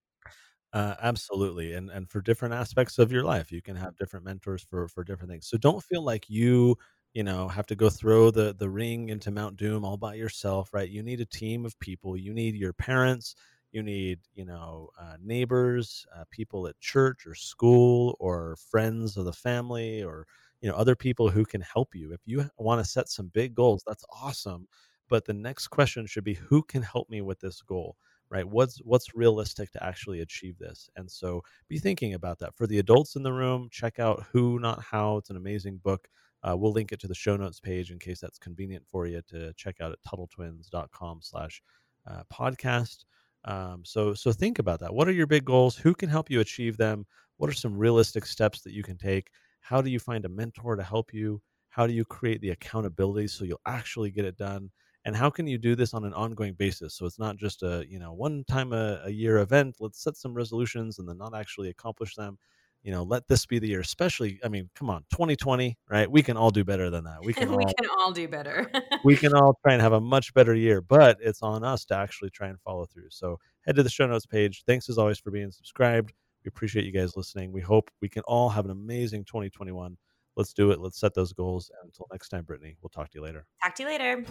Uh, 0.73 0.95
absolutely, 1.01 1.73
and 1.73 1.89
and 1.91 2.11
for 2.11 2.21
different 2.21 2.53
aspects 2.53 2.99
of 2.99 3.11
your 3.13 3.23
life, 3.23 3.51
you 3.53 3.63
can 3.63 3.77
have 3.77 3.97
different 3.97 4.25
mentors 4.27 4.63
for 4.63 4.89
for 4.89 5.05
different 5.05 5.31
things. 5.31 5.47
So 5.47 5.57
don't 5.57 5.83
feel 5.83 6.05
like 6.05 6.29
you 6.29 6.77
you 7.17 7.25
know 7.25 7.49
have 7.49 7.67
to 7.67 7.77
go 7.77 7.89
throw 7.91 8.31
the 8.31 8.55
the 8.59 8.69
ring 8.69 9.09
into 9.11 9.31
Mount 9.31 9.57
Doom 9.57 9.85
all 9.85 9.97
by 9.97 10.15
yourself, 10.15 10.75
right? 10.75 10.91
You 10.91 11.03
need 11.03 11.21
a 11.21 11.27
team 11.27 11.65
of 11.67 11.79
people. 11.81 12.17
You 12.17 12.35
need 12.35 12.55
your 12.57 12.75
parents. 12.75 13.35
You 13.73 13.83
need 13.83 14.21
you 14.35 14.45
know 14.45 14.91
uh, 15.01 15.17
neighbors, 15.23 16.07
uh, 16.17 16.25
people 16.31 16.67
at 16.69 16.79
church 16.81 17.27
or 17.27 17.35
school, 17.35 18.17
or 18.21 18.57
friends 18.71 19.17
of 19.17 19.25
the 19.25 19.33
family, 19.33 20.03
or 20.05 20.27
you 20.61 20.69
know 20.71 20.77
other 20.77 20.97
people 20.97 21.31
who 21.31 21.45
can 21.47 21.63
help 21.63 21.95
you. 21.95 22.13
If 22.13 22.21
you 22.27 22.49
want 22.59 22.85
to 22.85 22.91
set 22.91 23.09
some 23.09 23.29
big 23.29 23.55
goals, 23.55 23.83
that's 23.87 24.05
awesome. 24.23 24.69
But 25.09 25.25
the 25.25 25.35
next 25.35 25.69
question 25.69 26.07
should 26.07 26.25
be, 26.25 26.35
who 26.35 26.63
can 26.63 26.83
help 26.83 27.09
me 27.09 27.23
with 27.23 27.41
this 27.41 27.63
goal? 27.63 27.97
Right? 28.31 28.47
What's 28.47 28.79
what's 28.79 29.15
realistic 29.15 29.71
to 29.73 29.85
actually 29.85 30.21
achieve 30.21 30.59
this? 30.59 30.89
And 30.97 31.11
so 31.11 31.43
be 31.69 31.79
thinking 31.79 32.15
about 32.15 32.39
that. 32.41 32.55
For 32.55 32.67
the 32.67 32.79
adults 32.79 33.17
in 33.17 33.23
the 33.23 33.33
room 33.33 33.69
check 33.71 33.99
out 33.99 34.25
who 34.33 34.59
not 34.59 34.83
how. 34.83 35.19
It's 35.19 35.31
an 35.31 35.37
amazing 35.37 35.81
book. 35.83 36.09
Uh, 36.43 36.57
we'll 36.57 36.73
link 36.73 36.93
it 36.93 37.01
to 37.01 37.09
the 37.09 37.15
show 37.15 37.37
notes 37.37 37.61
page 37.61 37.91
in 37.91 37.99
case 37.99 38.21
that's 38.21 38.39
convenient 38.39 38.85
for 38.87 39.07
you 39.07 39.21
to 39.31 39.53
check 39.55 39.81
out 39.81 39.93
at 39.93 39.99
tuttletwins.com 40.07 41.21
slash 41.23 41.63
uh, 42.09 42.23
podcast. 42.33 43.05
Um, 43.45 43.83
so 43.85 44.15
so 44.15 44.33
think 44.33 44.59
about 44.59 44.81
that. 44.81 44.95
What 44.95 45.09
are 45.09 45.13
your 45.13 45.27
big 45.27 45.45
goals? 45.45 45.77
Who 45.77 45.95
can 45.95 46.09
help 46.09 46.31
you 46.31 46.41
achieve 46.41 46.77
them? 46.77 47.07
What 47.37 47.51
are 47.51 47.55
some 47.55 47.77
realistic 47.77 48.27
steps 48.27 48.63
that 48.63 48.73
you 48.73 48.83
can 48.83 48.97
take? 48.97 49.31
How 49.61 49.83
do 49.83 49.91
you 49.91 49.99
find 49.99 50.25
a 50.25 50.29
mentor 50.29 50.77
to 50.77 50.83
help 50.83 51.13
you? 51.13 51.41
How 51.69 51.87
do 51.87 51.93
you 51.93 52.05
create 52.05 52.41
the 52.41 52.51
accountability 52.51 53.29
so 53.29 53.45
you'll 53.45 53.61
actually 53.67 54.11
get 54.11 54.25
it 54.25 54.37
done 54.37 54.71
and 55.07 55.15
how 55.15 55.31
can 55.31 55.47
you 55.47 55.57
do 55.57 55.77
this 55.77 55.95
on 55.95 56.05
an 56.05 56.13
ongoing 56.13 56.55
basis? 56.55 56.95
So 56.95 57.07
it's 57.07 57.19
not 57.19 57.37
just 57.37 57.63
a 57.63 57.85
you 57.89 58.01
know 58.01 58.13
one 58.13 58.45
time 58.49 58.73
a, 58.73 59.01
a 59.05 59.11
year 59.11 59.39
event. 59.39 59.77
Let's 59.79 60.03
set 60.03 60.17
some 60.17 60.35
resolutions 60.35 60.99
and 60.99 61.09
then 61.09 61.17
not 61.17 61.35
actually 61.35 61.71
accomplish 61.71 62.17
them. 62.17 62.39
You 62.83 62.91
know 62.91 63.05
let 63.05 63.27
this 63.27 63.47
be 63.47 63.59
the 63.59 63.67
year 63.67 63.81
especially 63.81 64.39
i 64.45 64.49
mean 64.49 64.71
come 64.77 64.91
on 64.91 65.05
2020 65.11 65.77
right? 65.89 66.09
We 66.11 66.23
can 66.23 66.37
all 66.37 66.51
do 66.51 66.65
better 66.65 66.91
than 66.91 67.05
that. 67.05 67.19
We 67.25 67.33
can 67.33 67.49
we 67.57 67.65
all, 67.65 67.73
can 67.73 67.91
all 67.99 68.13
do 68.13 68.29
better. 68.29 68.71
we 69.05 69.17
can 69.17 69.33
all 69.33 69.59
try 69.65 69.73
and 69.73 69.83
have 69.83 69.93
a 69.93 70.01
much 70.01 70.35
better 70.35 70.55
year 70.55 70.81
but 70.81 71.19
it's 71.21 71.43
on 71.43 71.65
us 71.65 71.85
to 71.87 71.97
actually 71.97 72.31
try 72.31 72.49
and 72.49 72.61
follow 72.61 72.85
through. 72.85 73.11
So 73.11 73.39
head 73.65 73.77
to 73.77 73.83
the 73.83 73.91
show 73.91 74.07
notes 74.07 74.27
page. 74.27 74.65
Thanks 74.67 74.89
as 74.89 74.99
always 74.99 75.19
for 75.19 75.31
being 75.31 75.51
subscribed. 75.51 76.13
We 76.45 76.49
appreciate 76.49 76.85
you 76.85 76.93
guys 76.93 77.17
listening. 77.17 77.53
We 77.53 77.61
hope 77.61 77.91
we 78.01 78.09
can 78.09 78.23
all 78.23 78.49
have 78.49 78.65
an 78.65 78.71
amazing 78.71 79.25
2021 79.25 79.97
let's 80.37 80.53
do 80.53 80.71
it 80.71 80.81
let's 80.81 80.99
set 80.99 81.15
those 81.15 81.33
goals 81.33 81.71
and 81.81 81.89
until 81.89 82.07
next 82.13 82.29
time 82.29 82.45
brittany 82.45 82.77
we'll 82.83 82.91
talk 82.91 83.11
to 83.11 83.19
you 83.19 83.23
later 83.23 83.47
talk 83.63 83.75
to 83.75 83.83
you 83.83 83.89
later 83.89 84.25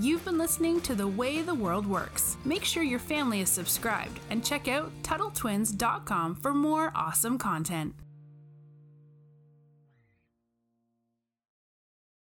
You've 0.00 0.24
been 0.24 0.38
listening 0.38 0.80
to 0.80 0.94
The 0.96 1.06
Way 1.06 1.40
the 1.42 1.54
World 1.54 1.86
Works. 1.86 2.36
Make 2.44 2.64
sure 2.64 2.82
your 2.82 2.98
family 2.98 3.42
is 3.42 3.48
subscribed 3.48 4.18
and 4.28 4.44
check 4.44 4.66
out 4.66 4.90
TuttleTwins.com 5.04 6.34
for 6.34 6.52
more 6.52 6.90
awesome 6.96 7.38
content. 7.38 7.94